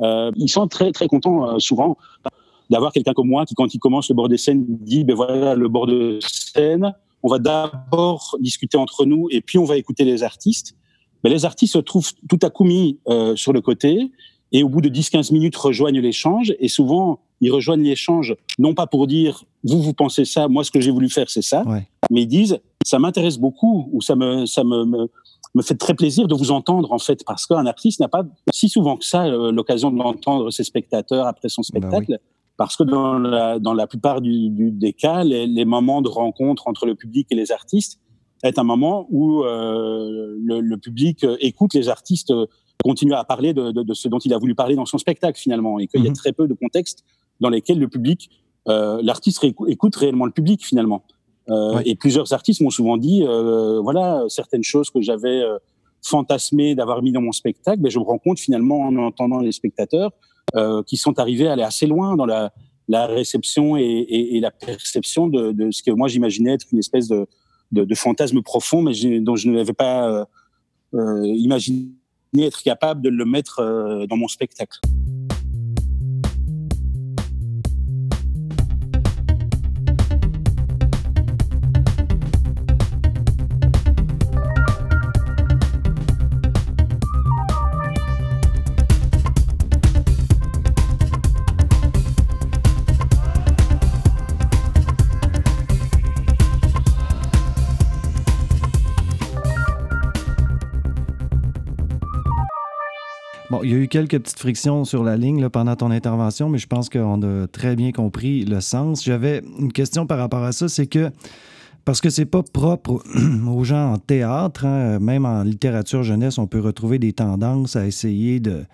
Euh, 0.00 0.32
ils 0.36 0.48
sont 0.48 0.66
très 0.66 0.90
très 0.92 1.06
contents 1.06 1.48
euh, 1.48 1.58
souvent 1.58 1.96
d'avoir 2.70 2.92
quelqu'un 2.92 3.12
comme 3.12 3.28
moi 3.28 3.44
qui, 3.44 3.54
quand 3.54 3.74
il 3.74 3.78
commence 3.78 4.08
le 4.08 4.14
bord 4.14 4.28
des 4.28 4.38
scènes, 4.38 4.64
dit 4.66 5.04
ben 5.04 5.14
voilà 5.14 5.54
le 5.54 5.68
bord 5.68 5.86
de 5.86 6.18
scène. 6.22 6.94
On 7.22 7.28
va 7.28 7.38
d'abord 7.38 8.36
discuter 8.40 8.76
entre 8.76 9.04
nous 9.04 9.28
et 9.30 9.40
puis 9.40 9.58
on 9.58 9.64
va 9.64 9.76
écouter 9.76 10.04
les 10.04 10.22
artistes. 10.22 10.74
Mais 11.22 11.30
les 11.30 11.44
artistes 11.44 11.74
se 11.74 11.78
trouvent 11.78 12.10
tout 12.28 12.38
à 12.42 12.50
coup 12.50 12.64
mis 12.64 12.98
sur 13.36 13.52
le 13.52 13.60
côté 13.60 14.10
et 14.50 14.64
au 14.64 14.68
bout 14.68 14.80
de 14.80 14.88
10-15 14.88 15.32
minutes 15.32 15.56
rejoignent 15.56 16.00
l'échange 16.00 16.52
et 16.58 16.66
souvent 16.66 17.20
ils 17.42 17.50
rejoignent 17.50 17.82
l'échange 17.82 18.34
non 18.58 18.72
pas 18.72 18.86
pour 18.86 19.06
dire 19.06 19.44
vous 19.64 19.82
vous 19.82 19.92
pensez 19.92 20.24
ça, 20.24 20.48
moi 20.48 20.64
ce 20.64 20.70
que 20.70 20.80
j'ai 20.80 20.90
voulu 20.90 21.10
faire 21.10 21.28
c'est 21.28 21.42
ça, 21.42 21.64
mais 22.10 22.22
ils 22.22 22.26
disent 22.26 22.58
ça 22.84 22.98
m'intéresse 22.98 23.36
beaucoup 23.36 23.88
ou 23.92 24.00
ça 24.00 24.16
me 24.16 24.46
ça 24.46 24.64
me, 24.64 24.84
me, 25.54 25.62
fait 25.62 25.74
très 25.74 25.94
plaisir 25.94 26.26
de 26.26 26.34
vous 26.34 26.50
entendre 26.50 26.92
en 26.92 26.98
fait 26.98 27.24
parce 27.26 27.46
qu'un 27.46 27.66
artiste 27.66 28.00
n'a 28.00 28.08
pas 28.08 28.24
si 28.52 28.68
souvent 28.68 28.96
que 28.96 29.04
ça 29.04 29.26
euh, 29.26 29.52
l'occasion 29.52 29.90
de 29.90 29.98
l'entendre 29.98 30.50
ses 30.50 30.64
spectateurs 30.64 31.26
après 31.26 31.48
son 31.48 31.62
bah 31.62 31.66
spectacle. 31.66 32.18
Parce 32.58 32.76
que 32.76 32.84
dans 32.84 33.18
la, 33.18 33.58
dans 33.58 33.72
la 33.72 33.86
plupart 33.86 34.20
du, 34.20 34.50
des 34.50 34.92
cas, 34.92 35.24
les, 35.24 35.46
les, 35.46 35.64
moments 35.64 36.02
de 36.02 36.08
rencontre 36.08 36.68
entre 36.68 36.84
le 36.84 36.94
public 36.94 37.26
et 37.30 37.34
les 37.34 37.50
artistes 37.50 37.98
est 38.42 38.58
un 38.58 38.62
moment 38.62 39.06
où 39.10 39.42
euh, 39.42 40.36
le, 40.38 40.60
le, 40.60 40.76
public 40.76 41.26
écoute 41.40 41.72
les 41.72 41.88
artistes 41.88 42.32
continuer 42.82 43.14
à 43.14 43.24
parler 43.24 43.54
de, 43.54 43.70
de, 43.70 43.82
de, 43.82 43.94
ce 43.94 44.08
dont 44.08 44.18
il 44.18 44.34
a 44.34 44.38
voulu 44.38 44.54
parler 44.54 44.74
dans 44.74 44.84
son 44.84 44.98
spectacle 44.98 45.40
finalement, 45.40 45.78
et 45.78 45.86
qu'il 45.86 46.02
y 46.02 46.06
a 46.06 46.10
mhm. 46.10 46.16
très 46.16 46.32
peu 46.32 46.46
de 46.46 46.54
contextes 46.54 47.04
dans 47.42 47.50
lesquels 47.50 47.78
le 47.78 47.88
public, 47.88 48.30
euh, 48.68 49.00
l'artiste 49.02 49.44
écoute 49.44 49.96
réellement 49.96 50.24
le 50.24 50.32
public 50.32 50.64
finalement. 50.64 51.02
Euh, 51.50 51.82
Et 51.84 51.96
plusieurs 51.96 52.32
artistes 52.32 52.60
m'ont 52.60 52.70
souvent 52.70 52.96
dit, 52.96 53.24
euh, 53.24 53.80
voilà, 53.80 54.24
certaines 54.28 54.62
choses 54.62 54.90
que 54.90 55.00
j'avais 55.02 55.42
fantasmées 56.00 56.74
d'avoir 56.74 57.02
mis 57.02 57.12
dans 57.12 57.20
mon 57.20 57.32
spectacle, 57.32 57.78
mais 57.78 57.84
ben, 57.84 57.90
je 57.90 57.98
me 57.98 58.04
rends 58.04 58.18
compte 58.18 58.38
finalement 58.38 58.80
en 58.82 58.96
entendant 58.96 59.40
les 59.40 59.52
spectateurs 59.52 60.12
euh, 60.56 60.82
qui 60.84 60.96
sont 60.96 61.18
arrivés 61.18 61.48
à 61.48 61.52
aller 61.52 61.62
assez 61.62 61.86
loin 61.86 62.16
dans 62.16 62.26
la, 62.26 62.52
la 62.88 63.06
réception 63.06 63.76
et, 63.76 63.82
et, 63.82 64.36
et, 64.36 64.40
la 64.40 64.50
perception 64.50 65.26
de, 65.28 65.52
de 65.52 65.70
ce 65.70 65.82
que 65.82 65.90
moi 65.90 66.08
j'imaginais 66.08 66.54
être 66.54 66.66
une 66.72 66.78
espèce 66.78 67.08
de, 67.08 67.26
de, 67.70 67.84
de 67.84 67.94
fantasme 67.94 68.42
profond, 68.42 68.82
mais 68.82 68.92
dont 69.20 69.36
je 69.36 69.48
n'avais 69.50 69.72
pas 69.72 70.26
euh, 70.94 71.26
imaginé 71.26 71.90
être 72.38 72.62
capable 72.62 73.02
de 73.02 73.08
le 73.08 73.24
mettre 73.24 74.06
dans 74.08 74.16
mon 74.16 74.28
spectacle. 74.28 74.78
Quelques 103.92 104.18
petites 104.18 104.38
frictions 104.38 104.86
sur 104.86 105.04
la 105.04 105.18
ligne 105.18 105.50
pendant 105.50 105.76
ton 105.76 105.90
intervention, 105.90 106.48
mais 106.48 106.56
je 106.56 106.66
pense 106.66 106.88
qu'on 106.88 107.20
a 107.22 107.46
très 107.46 107.76
bien 107.76 107.92
compris 107.92 108.42
le 108.46 108.62
sens. 108.62 109.04
J'avais 109.04 109.42
une 109.58 109.70
question 109.70 110.06
par 110.06 110.16
rapport 110.16 110.42
à 110.42 110.52
ça, 110.52 110.66
c'est 110.66 110.86
que 110.86 111.10
parce 111.84 112.00
que 112.00 112.08
c'est 112.08 112.24
pas 112.24 112.42
propre 112.42 113.02
aux 113.46 113.64
gens 113.64 113.92
en 113.92 113.98
théâtre, 113.98 114.64
hein, 114.64 114.98
même 114.98 115.26
en 115.26 115.42
littérature 115.42 116.02
jeunesse, 116.04 116.38
on 116.38 116.46
peut 116.46 116.60
retrouver 116.60 116.98
des 116.98 117.12
tendances 117.12 117.76
à 117.76 117.86
essayer 117.86 118.40
de, 118.40 118.64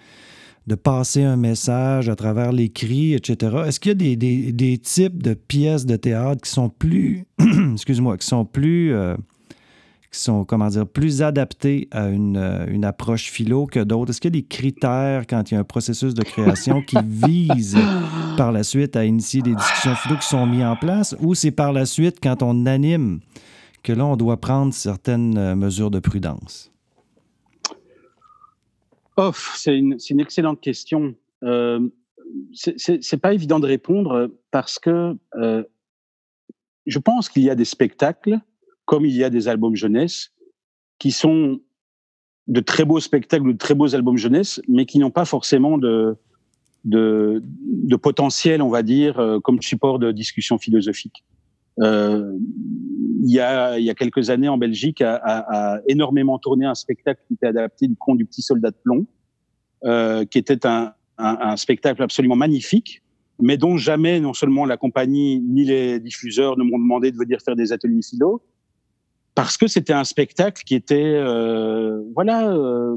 de 0.68 0.74
passer 0.76 1.24
un 1.24 1.36
message 1.36 2.08
à 2.08 2.14
travers 2.14 2.52
l'écrit, 2.52 3.14
etc. 3.14 3.56
Est-ce 3.66 3.80
qu'il 3.80 4.00
y 4.00 4.12
a 4.12 4.14
des, 4.14 4.52
des, 4.52 4.78
types 4.78 5.20
de 5.20 5.34
pièces 5.34 5.84
de 5.84 5.96
théâtre 5.96 6.42
qui 6.42 6.50
sont 6.50 6.68
plus, 6.68 7.24
excuse-moi, 7.72 8.18
qui 8.18 8.26
sont 8.26 8.44
plus 8.44 8.94
euh, 8.94 9.16
qui 10.10 10.20
sont, 10.20 10.44
comment 10.44 10.68
dire, 10.68 10.86
plus 10.86 11.22
adaptés 11.22 11.88
à 11.90 12.08
une, 12.08 12.36
euh, 12.36 12.66
une 12.68 12.84
approche 12.84 13.30
philo 13.30 13.66
que 13.66 13.80
d'autres? 13.80 14.10
Est-ce 14.10 14.20
qu'il 14.20 14.34
y 14.34 14.38
a 14.38 14.40
des 14.40 14.46
critères 14.46 15.26
quand 15.26 15.50
il 15.50 15.54
y 15.54 15.56
a 15.56 15.60
un 15.60 15.64
processus 15.64 16.14
de 16.14 16.22
création 16.22 16.82
qui 16.82 16.96
vise 17.04 17.76
par 18.36 18.52
la 18.52 18.62
suite 18.62 18.96
à 18.96 19.04
initier 19.04 19.42
des 19.42 19.54
discussions 19.54 19.94
philo 19.94 20.16
qui 20.16 20.26
sont 20.26 20.46
mis 20.46 20.64
en 20.64 20.76
place 20.76 21.14
ou 21.20 21.34
c'est 21.34 21.50
par 21.50 21.72
la 21.72 21.84
suite, 21.84 22.18
quand 22.22 22.42
on 22.42 22.66
anime, 22.66 23.20
que 23.82 23.92
là, 23.92 24.06
on 24.06 24.16
doit 24.16 24.38
prendre 24.38 24.72
certaines 24.72 25.36
euh, 25.36 25.54
mesures 25.54 25.90
de 25.90 25.98
prudence? 25.98 26.72
Oh, 29.16 29.32
c'est 29.34 29.76
une, 29.76 29.96
une, 30.10 30.20
excellente 30.20 30.60
question. 30.60 31.14
Euh, 31.42 31.80
c'est 32.52 33.20
pas 33.20 33.32
évident 33.32 33.58
de 33.60 33.66
répondre 33.66 34.30
parce 34.50 34.78
que 34.78 35.16
euh, 35.34 35.64
je 36.86 36.98
pense 36.98 37.28
qu'il 37.28 37.42
y 37.42 37.50
a 37.50 37.54
des 37.54 37.64
spectacles 37.64 38.38
comme 38.88 39.04
il 39.04 39.14
y 39.14 39.22
a 39.22 39.28
des 39.28 39.48
albums 39.48 39.76
jeunesse 39.76 40.30
qui 40.98 41.10
sont 41.10 41.60
de 42.46 42.60
très 42.60 42.86
beaux 42.86 43.00
spectacles 43.00 43.52
de 43.52 43.58
très 43.58 43.74
beaux 43.74 43.94
albums 43.94 44.16
jeunesse, 44.16 44.62
mais 44.66 44.86
qui 44.86 44.98
n'ont 44.98 45.10
pas 45.10 45.26
forcément 45.26 45.76
de, 45.76 46.16
de, 46.84 47.42
de, 47.44 47.96
potentiel, 47.96 48.62
on 48.62 48.70
va 48.70 48.82
dire, 48.82 49.18
euh, 49.18 49.40
comme 49.40 49.60
support 49.60 49.98
de 49.98 50.10
discussion 50.10 50.56
philosophique. 50.56 51.22
Euh, 51.82 52.32
il, 53.22 53.30
y 53.30 53.40
a, 53.40 53.78
y 53.78 53.90
a 53.90 53.94
quelques 53.94 54.30
années 54.30 54.48
en 54.48 54.56
Belgique, 54.56 55.02
a, 55.02 55.16
a, 55.22 55.80
énormément 55.86 56.38
tourné 56.38 56.64
un 56.64 56.74
spectacle 56.74 57.20
qui 57.28 57.34
était 57.34 57.46
adapté 57.46 57.88
du 57.88 57.94
conte 57.94 58.16
du 58.16 58.24
petit 58.24 58.40
soldat 58.40 58.70
de 58.70 58.78
plomb, 58.82 59.06
euh, 59.84 60.24
qui 60.24 60.38
était 60.38 60.64
un, 60.64 60.94
un, 61.18 61.36
un, 61.42 61.56
spectacle 61.58 62.02
absolument 62.02 62.36
magnifique, 62.36 63.02
mais 63.38 63.58
dont 63.58 63.76
jamais, 63.76 64.18
non 64.18 64.32
seulement 64.32 64.64
la 64.64 64.78
compagnie 64.78 65.40
ni 65.40 65.66
les 65.66 66.00
diffuseurs 66.00 66.56
ne 66.56 66.64
m'ont 66.64 66.78
demandé 66.78 67.12
de 67.12 67.18
venir 67.18 67.42
faire 67.42 67.54
des 67.54 67.70
ateliers 67.70 68.00
philo, 68.02 68.42
parce 69.38 69.56
que 69.56 69.68
c'était 69.68 69.92
un 69.92 70.02
spectacle 70.02 70.64
qui 70.64 70.74
était, 70.74 71.14
euh, 71.14 72.02
voilà, 72.12 72.50
euh, 72.50 72.96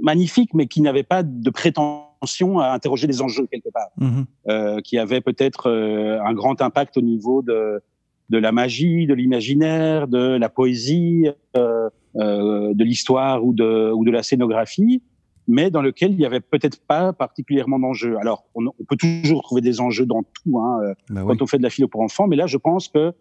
magnifique, 0.00 0.54
mais 0.54 0.68
qui 0.68 0.82
n'avait 0.82 1.02
pas 1.02 1.24
de 1.24 1.50
prétention 1.50 2.60
à 2.60 2.68
interroger 2.68 3.08
des 3.08 3.22
enjeux 3.22 3.48
quelque 3.50 3.70
part, 3.70 3.88
mmh 3.96 4.22
euh, 4.48 4.80
qui 4.82 4.98
avait 4.98 5.20
peut-être 5.20 5.68
euh, 5.68 6.20
un 6.24 6.32
grand 6.32 6.62
impact 6.62 6.96
au 6.96 7.00
niveau 7.00 7.42
de, 7.42 7.82
de 8.28 8.38
la 8.38 8.52
magie, 8.52 9.08
de 9.08 9.14
l'imaginaire, 9.14 10.06
de 10.06 10.36
la 10.36 10.48
poésie, 10.48 11.26
euh, 11.56 11.90
euh, 12.14 12.72
de 12.72 12.84
l'histoire 12.84 13.44
ou 13.44 13.52
de, 13.52 13.90
ou 13.90 14.04
de 14.04 14.12
la 14.12 14.22
scénographie, 14.22 15.02
mais 15.48 15.72
dans 15.72 15.82
lequel 15.82 16.12
il 16.12 16.18
n'y 16.18 16.24
avait 16.24 16.38
peut-être 16.38 16.80
pas 16.86 17.12
particulièrement 17.12 17.80
d'enjeux. 17.80 18.16
Alors, 18.20 18.44
on, 18.54 18.66
on, 18.66 18.84
peut 18.88 18.96
toujours 18.96 19.42
trouver 19.42 19.60
des 19.60 19.80
enjeux 19.80 20.06
dans 20.06 20.22
tout 20.22 20.60
hein, 20.60 20.94
bah 21.10 21.24
quand 21.26 21.42
on 21.42 21.48
fait 21.48 21.58
de 21.58 21.64
la 21.64 21.70
philo 21.70 21.88
pour 21.88 22.02
enfants, 22.02 22.28
mais 22.28 22.36
là, 22.36 22.46
je 22.46 22.58
pense 22.58 22.86
que 22.86 23.12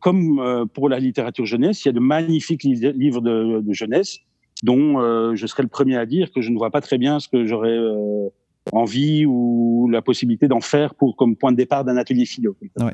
comme 0.00 0.38
euh, 0.38 0.64
pour 0.66 0.88
la 0.88 0.98
littérature 0.98 1.46
jeunesse, 1.46 1.84
il 1.84 1.88
y 1.88 1.90
a 1.90 1.92
de 1.92 2.00
magnifiques 2.00 2.62
livres 2.62 3.20
de, 3.20 3.60
de 3.60 3.72
jeunesse 3.72 4.18
dont 4.62 5.00
euh, 5.00 5.34
je 5.34 5.46
serais 5.46 5.62
le 5.62 5.68
premier 5.68 5.96
à 5.96 6.06
dire 6.06 6.30
que 6.32 6.40
je 6.40 6.50
ne 6.50 6.56
vois 6.56 6.70
pas 6.70 6.80
très 6.80 6.98
bien 6.98 7.18
ce 7.18 7.28
que 7.28 7.44
j'aurais 7.46 7.70
euh, 7.70 8.28
envie 8.72 9.26
ou 9.26 9.88
la 9.90 10.02
possibilité 10.02 10.46
d'en 10.46 10.60
faire 10.60 10.94
pour 10.94 11.16
comme 11.16 11.34
point 11.36 11.50
de 11.50 11.56
départ 11.56 11.84
d'un 11.84 11.96
atelier 11.96 12.26
philo. 12.26 12.56
Ouais. 12.78 12.92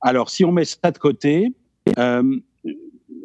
Alors, 0.00 0.30
si 0.30 0.44
on 0.44 0.52
met 0.52 0.64
ça 0.64 0.90
de 0.90 0.98
côté, 0.98 1.52
euh, 1.98 2.38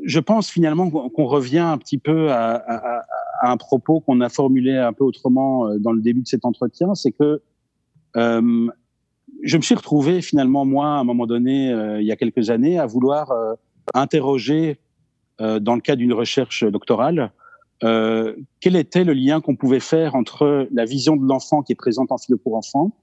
je 0.04 0.20
pense 0.20 0.50
finalement 0.50 0.90
qu'on 0.90 1.26
revient 1.26 1.60
un 1.60 1.78
petit 1.78 1.98
peu 1.98 2.32
à, 2.32 2.56
à, 2.56 3.04
à 3.42 3.52
un 3.52 3.58
propos 3.58 4.02
qu'on 4.02 4.20
a 4.22 4.30
formulé 4.30 4.76
un 4.76 4.94
peu 4.94 5.04
autrement 5.04 5.68
euh, 5.68 5.78
dans 5.80 5.92
le 5.92 6.02
début 6.02 6.22
de 6.22 6.28
cet 6.28 6.46
entretien, 6.46 6.94
c'est 6.96 7.12
que 7.12 7.42
euh, 8.18 8.68
je 9.44 9.58
me 9.58 9.62
suis 9.62 9.76
retrouvé 9.76 10.22
finalement 10.22 10.66
moi 10.66 10.88
à 10.88 11.00
un 11.00 11.04
moment 11.04 11.26
donné, 11.26 11.72
euh, 11.72 12.02
il 12.02 12.08
y 12.08 12.12
a 12.12 12.16
quelques 12.16 12.50
années, 12.50 12.80
à 12.80 12.86
vouloir 12.86 13.32
interroger 13.94 14.80
dans 15.40 15.74
le 15.74 15.82
cadre 15.82 15.98
d'une 15.98 16.14
recherche 16.14 16.64
doctorale 16.64 17.32
euh, 17.84 18.36
quel 18.60 18.76
était 18.76 19.04
le 19.04 19.14
lien 19.14 19.42
qu'on 19.42 19.56
pouvait 19.56 19.80
faire 19.80 20.14
entre 20.16 20.68
la 20.72 20.86
vision 20.86 21.16
de 21.16 21.28
l'enfant 21.28 21.64
qui 21.64 21.72
est 21.72 21.76
présente 21.76 22.12
en 22.12 22.18
philo 22.18 22.38
pour 22.38 22.56
enfants 22.56 22.96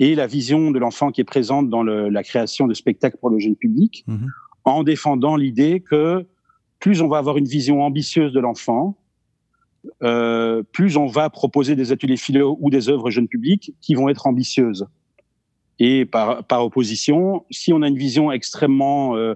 et 0.00 0.14
la 0.14 0.26
vision 0.26 0.70
de 0.70 0.78
l'enfant 0.78 1.10
qui 1.10 1.20
est 1.20 1.24
présente 1.24 1.70
dans 1.70 1.82
le, 1.82 2.08
la 2.08 2.22
création 2.22 2.66
de 2.66 2.74
spectacles 2.74 3.16
pour 3.18 3.30
le 3.30 3.38
jeune 3.38 3.56
public, 3.56 4.04
mmh. 4.06 4.26
en 4.64 4.82
défendant 4.82 5.36
l'idée 5.36 5.80
que 5.80 6.26
plus 6.78 7.00
on 7.00 7.08
va 7.08 7.18
avoir 7.18 7.36
une 7.36 7.46
vision 7.46 7.82
ambitieuse 7.82 8.32
de 8.32 8.40
l'enfant, 8.40 8.96
euh, 10.02 10.62
plus 10.72 10.96
on 10.96 11.06
va 11.06 11.30
proposer 11.30 11.76
des 11.76 11.92
ateliers 11.92 12.16
philo 12.16 12.56
ou 12.60 12.70
des 12.70 12.88
œuvres 12.88 13.10
jeunes 13.10 13.28
publics 13.28 13.74
qui 13.80 13.94
vont 13.94 14.08
être 14.08 14.26
ambitieuses. 14.26 14.86
Et 15.78 16.04
par, 16.04 16.44
par 16.44 16.64
opposition, 16.64 17.44
si 17.50 17.72
on 17.72 17.82
a 17.82 17.88
une 17.88 17.96
vision 17.96 18.32
extrêmement 18.32 19.16
euh, 19.16 19.34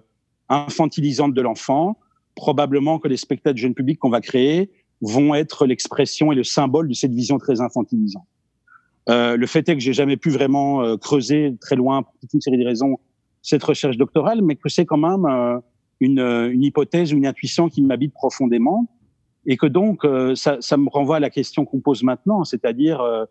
infantilisante 0.49 1.35
de 1.35 1.41
l'enfant, 1.41 1.99
probablement 2.35 2.99
que 2.99 3.09
les 3.09 3.17
spectacles 3.17 3.59
jeunes 3.59 3.75
publics 3.75 3.99
qu'on 3.99 4.11
va 4.11 4.21
créer 4.21 4.71
vont 5.01 5.35
être 5.35 5.67
l'expression 5.67 6.33
et 6.33 6.35
le 6.35 6.45
symbole 6.45 6.89
de 6.89 6.95
cette 6.95 7.13
vision 7.13 7.39
très 7.39 7.61
infantilisante. 7.61 8.27
Euh, 9.09 9.37
le 9.37 9.47
fait 9.47 9.69
est 9.69 9.75
que 9.75 9.81
j'ai 9.81 9.93
jamais 9.93 10.17
pu 10.17 10.31
vraiment 10.31 10.83
euh, 10.83 10.97
creuser 10.97 11.57
très 11.61 11.77
loin 11.77 12.03
pour 12.03 12.15
toute 12.21 12.33
une 12.35 12.41
série 12.41 12.59
de 12.59 12.65
raisons 12.65 12.99
cette 13.43 13.63
recherche 13.65 13.97
doctorale, 13.97 14.41
mais 14.43 14.55
que 14.55 14.69
c'est 14.69 14.87
quand 14.87 14.97
même 14.97 15.27
euh, 15.27 15.59
une, 16.01 16.21
une, 16.21 16.63
hypothèse 16.63 17.13
ou 17.13 17.17
une 17.17 17.27
intuition 17.27 17.69
qui 17.69 17.83
m'habite 17.83 18.15
profondément 18.15 18.89
et 19.45 19.57
que 19.57 19.67
donc 19.67 20.05
euh, 20.05 20.35
ça, 20.37 20.59
ça, 20.61 20.77
me 20.77 20.89
renvoie 20.89 21.17
à 21.17 21.21
la 21.21 21.31
question 21.31 21.65
qu'on 21.65 21.81
pose 21.81 22.05
maintenant, 22.05 22.45
c'est-à-dire 22.45 23.01
euh, 23.01 23.25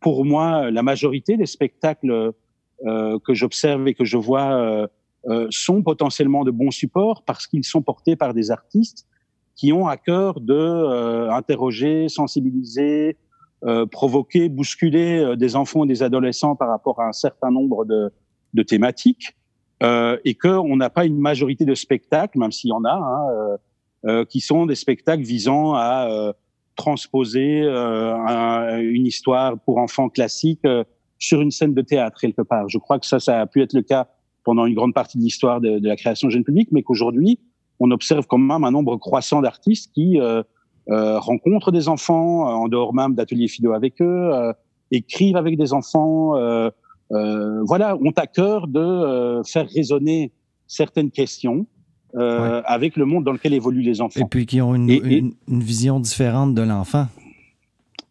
pour 0.00 0.24
moi 0.24 0.70
la 0.70 0.82
majorité 0.82 1.38
des 1.38 1.46
spectacles 1.46 2.32
que 2.82 3.34
j'observe 3.34 3.86
et 3.88 3.94
que 3.94 4.04
je 4.04 4.16
vois 4.16 4.88
euh, 5.26 5.46
sont 5.48 5.82
potentiellement 5.82 6.44
de 6.44 6.50
bons 6.50 6.70
supports 6.70 7.22
parce 7.22 7.46
qu'ils 7.46 7.64
sont 7.64 7.80
portés 7.80 8.14
par 8.14 8.34
des 8.34 8.50
artistes 8.50 9.06
qui 9.56 9.72
ont 9.72 9.86
à 9.86 9.96
cœur 9.96 10.38
de 10.38 10.52
euh, 10.52 11.30
interroger, 11.30 12.10
sensibiliser, 12.10 13.16
euh, 13.64 13.86
provoquer, 13.86 14.50
bousculer 14.50 15.20
euh, 15.20 15.36
des 15.36 15.56
enfants 15.56 15.84
et 15.84 15.86
des 15.88 16.02
adolescents 16.02 16.56
par 16.56 16.68
rapport 16.68 17.00
à 17.00 17.06
un 17.06 17.12
certain 17.12 17.50
nombre 17.50 17.86
de, 17.86 18.12
de 18.52 18.62
thématiques, 18.62 19.34
et 20.24 20.34
qu'on 20.34 20.76
n'a 20.76 20.88
pas 20.88 21.04
une 21.04 21.18
majorité 21.18 21.66
de 21.66 21.74
spectacles, 21.74 22.38
même 22.38 22.52
s'il 22.52 22.70
y 22.70 22.72
en 22.72 22.84
a, 22.84 23.58
hein, 24.02 24.24
qui 24.24 24.40
sont 24.40 24.64
des 24.64 24.76
spectacles 24.76 25.24
visant 25.24 25.74
à 25.74 26.32
transposer 26.74 27.68
un, 27.68 28.78
une 28.78 29.04
histoire 29.04 29.58
pour 29.58 29.76
enfants 29.76 30.08
classique 30.08 30.62
sur 31.18 31.40
une 31.40 31.50
scène 31.50 31.74
de 31.74 31.82
théâtre 31.82 32.20
quelque 32.20 32.42
part. 32.42 32.68
Je 32.68 32.78
crois 32.78 32.98
que 32.98 33.06
ça, 33.06 33.20
ça 33.20 33.40
a 33.40 33.46
pu 33.46 33.62
être 33.62 33.72
le 33.72 33.82
cas 33.82 34.08
pendant 34.44 34.66
une 34.66 34.74
grande 34.74 34.94
partie 34.94 35.18
de 35.18 35.22
l'histoire 35.22 35.60
de, 35.60 35.78
de, 35.78 35.88
la 35.88 35.96
création 35.96 36.28
jeune 36.28 36.44
public, 36.44 36.68
mais 36.70 36.82
qu'aujourd'hui, 36.82 37.38
on 37.80 37.90
observe 37.90 38.26
quand 38.26 38.38
même 38.38 38.64
un 38.64 38.70
nombre 38.70 38.96
croissant 38.96 39.40
d'artistes 39.40 39.90
qui 39.94 40.20
euh, 40.20 40.42
euh, 40.90 41.18
rencontrent 41.18 41.72
des 41.72 41.88
enfants, 41.88 42.48
euh, 42.48 42.52
en 42.52 42.68
dehors 42.68 42.94
même 42.94 43.14
d'ateliers 43.14 43.48
philo 43.48 43.72
avec 43.72 44.00
eux, 44.02 44.30
euh, 44.32 44.52
écrivent 44.90 45.36
avec 45.36 45.56
des 45.56 45.72
enfants, 45.72 46.36
euh, 46.36 46.70
voilà, 47.64 47.96
ont 47.96 48.12
à 48.16 48.26
cœur 48.26 48.68
de 48.68 49.40
faire 49.46 49.66
résonner 49.68 50.32
certaines 50.66 51.10
questions 51.10 51.66
ouais. 52.14 52.62
avec 52.64 52.96
le 52.96 53.06
monde 53.06 53.24
dans 53.24 53.32
lequel 53.32 53.54
évoluent 53.54 53.82
les 53.82 54.00
enfants. 54.00 54.20
Et 54.20 54.24
puis 54.24 54.46
qui 54.46 54.60
ont 54.60 54.74
une, 54.74 54.90
et, 54.90 54.96
et, 54.96 55.18
une, 55.18 55.34
une 55.48 55.62
vision 55.62 56.00
différente 56.00 56.54
de 56.54 56.62
l'enfant. 56.62 57.06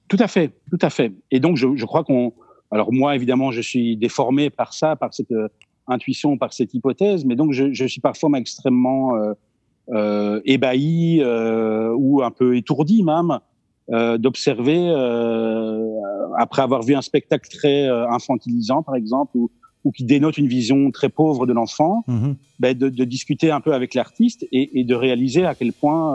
Tout 0.08 0.18
à 0.20 0.28
fait, 0.28 0.52
tout 0.70 0.80
à 0.82 0.90
fait. 0.90 1.14
Et 1.32 1.40
donc, 1.40 1.58
je, 1.58 1.76
je 1.76 1.86
crois 1.86 2.04
qu'on... 2.04 2.34
Alors 2.74 2.92
moi, 2.92 3.16
évidemment, 3.16 3.50
je 3.52 3.62
suis 3.62 3.98
déformé 3.98 4.50
par 4.50 4.74
ça, 4.74 4.96
par 4.96 5.12
cette 5.14 5.34
intuition 5.88 6.38
par 6.38 6.54
cette 6.54 6.74
hypothèse, 6.74 7.26
mais 7.26 7.36
donc 7.36 7.52
je, 7.52 7.74
je 7.74 7.86
suis 7.86 8.02
parfois 8.02 8.30
extrêmement 8.36 9.16
euh, 9.16 9.34
euh, 9.92 10.42
ébahi 10.46 11.22
euh, 11.22 11.94
ou 11.98 12.24
un 12.24 12.32
peu 12.32 12.56
étourdi 12.56 13.04
même 13.04 13.40
euh, 13.92 14.18
d'observer, 14.18 14.80
euh, 14.80 15.86
après 16.38 16.62
avoir 16.62 16.84
vu 16.84 16.96
un 16.96 17.02
spectacle 17.02 17.50
très 17.50 17.88
euh, 17.88 18.10
infantilisant 18.10 18.82
par 18.82 18.96
exemple, 18.96 19.32
ou, 19.36 19.52
ou, 19.84 19.92
qui 19.92 20.06
dénote 20.06 20.38
une 20.38 20.48
vision 20.48 20.90
très 20.92 21.10
pauvre 21.10 21.46
de 21.46 21.52
l'enfant, 21.54 22.04
mm 22.08 22.16
-hmm. 22.16 22.36
ben 22.60 22.78
de, 22.78 22.88
de, 22.88 23.04
discuter 23.04 23.52
un 23.52 23.60
peu 23.60 23.74
avec 23.74 23.94
l'artiste 23.94 24.48
et, 24.54 24.80
et, 24.80 24.84
de 24.86 24.96
réaliser 24.96 25.44
à 25.46 25.54
quel 25.56 25.74
point 25.74 26.06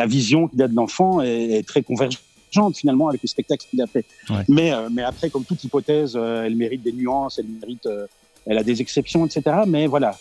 la 0.00 0.06
vision 0.06 0.48
qu'il 0.48 0.62
a 0.62 0.68
de 0.68 0.76
l'enfant 0.80 1.20
est, 1.20 1.58
est 1.58 1.66
très 1.72 1.82
convergente 1.82 2.31
Finalement 2.74 3.08
avec 3.08 3.22
le 3.22 3.28
spectacle 3.28 3.66
qu'il 3.68 3.80
a 3.80 3.86
fait. 3.86 4.04
Euh, 4.30 4.88
mais, 4.90 5.02
après, 5.02 5.30
comme 5.30 5.44
toute 5.44 5.62
hypothèse, 5.64 6.14
euh, 6.16 6.44
elle 6.44 6.56
mérite 6.56 6.82
des 6.82 6.92
nuances, 6.92 7.38
elle 7.38 7.46
mérite, 7.46 7.86
euh, 7.86 8.06
elle 8.46 8.58
a 8.58 8.62
des 8.62 8.80
exceptions, 8.80 9.24
etc. 9.24 9.62
Mais 9.66 9.86
voilà. 9.86 10.18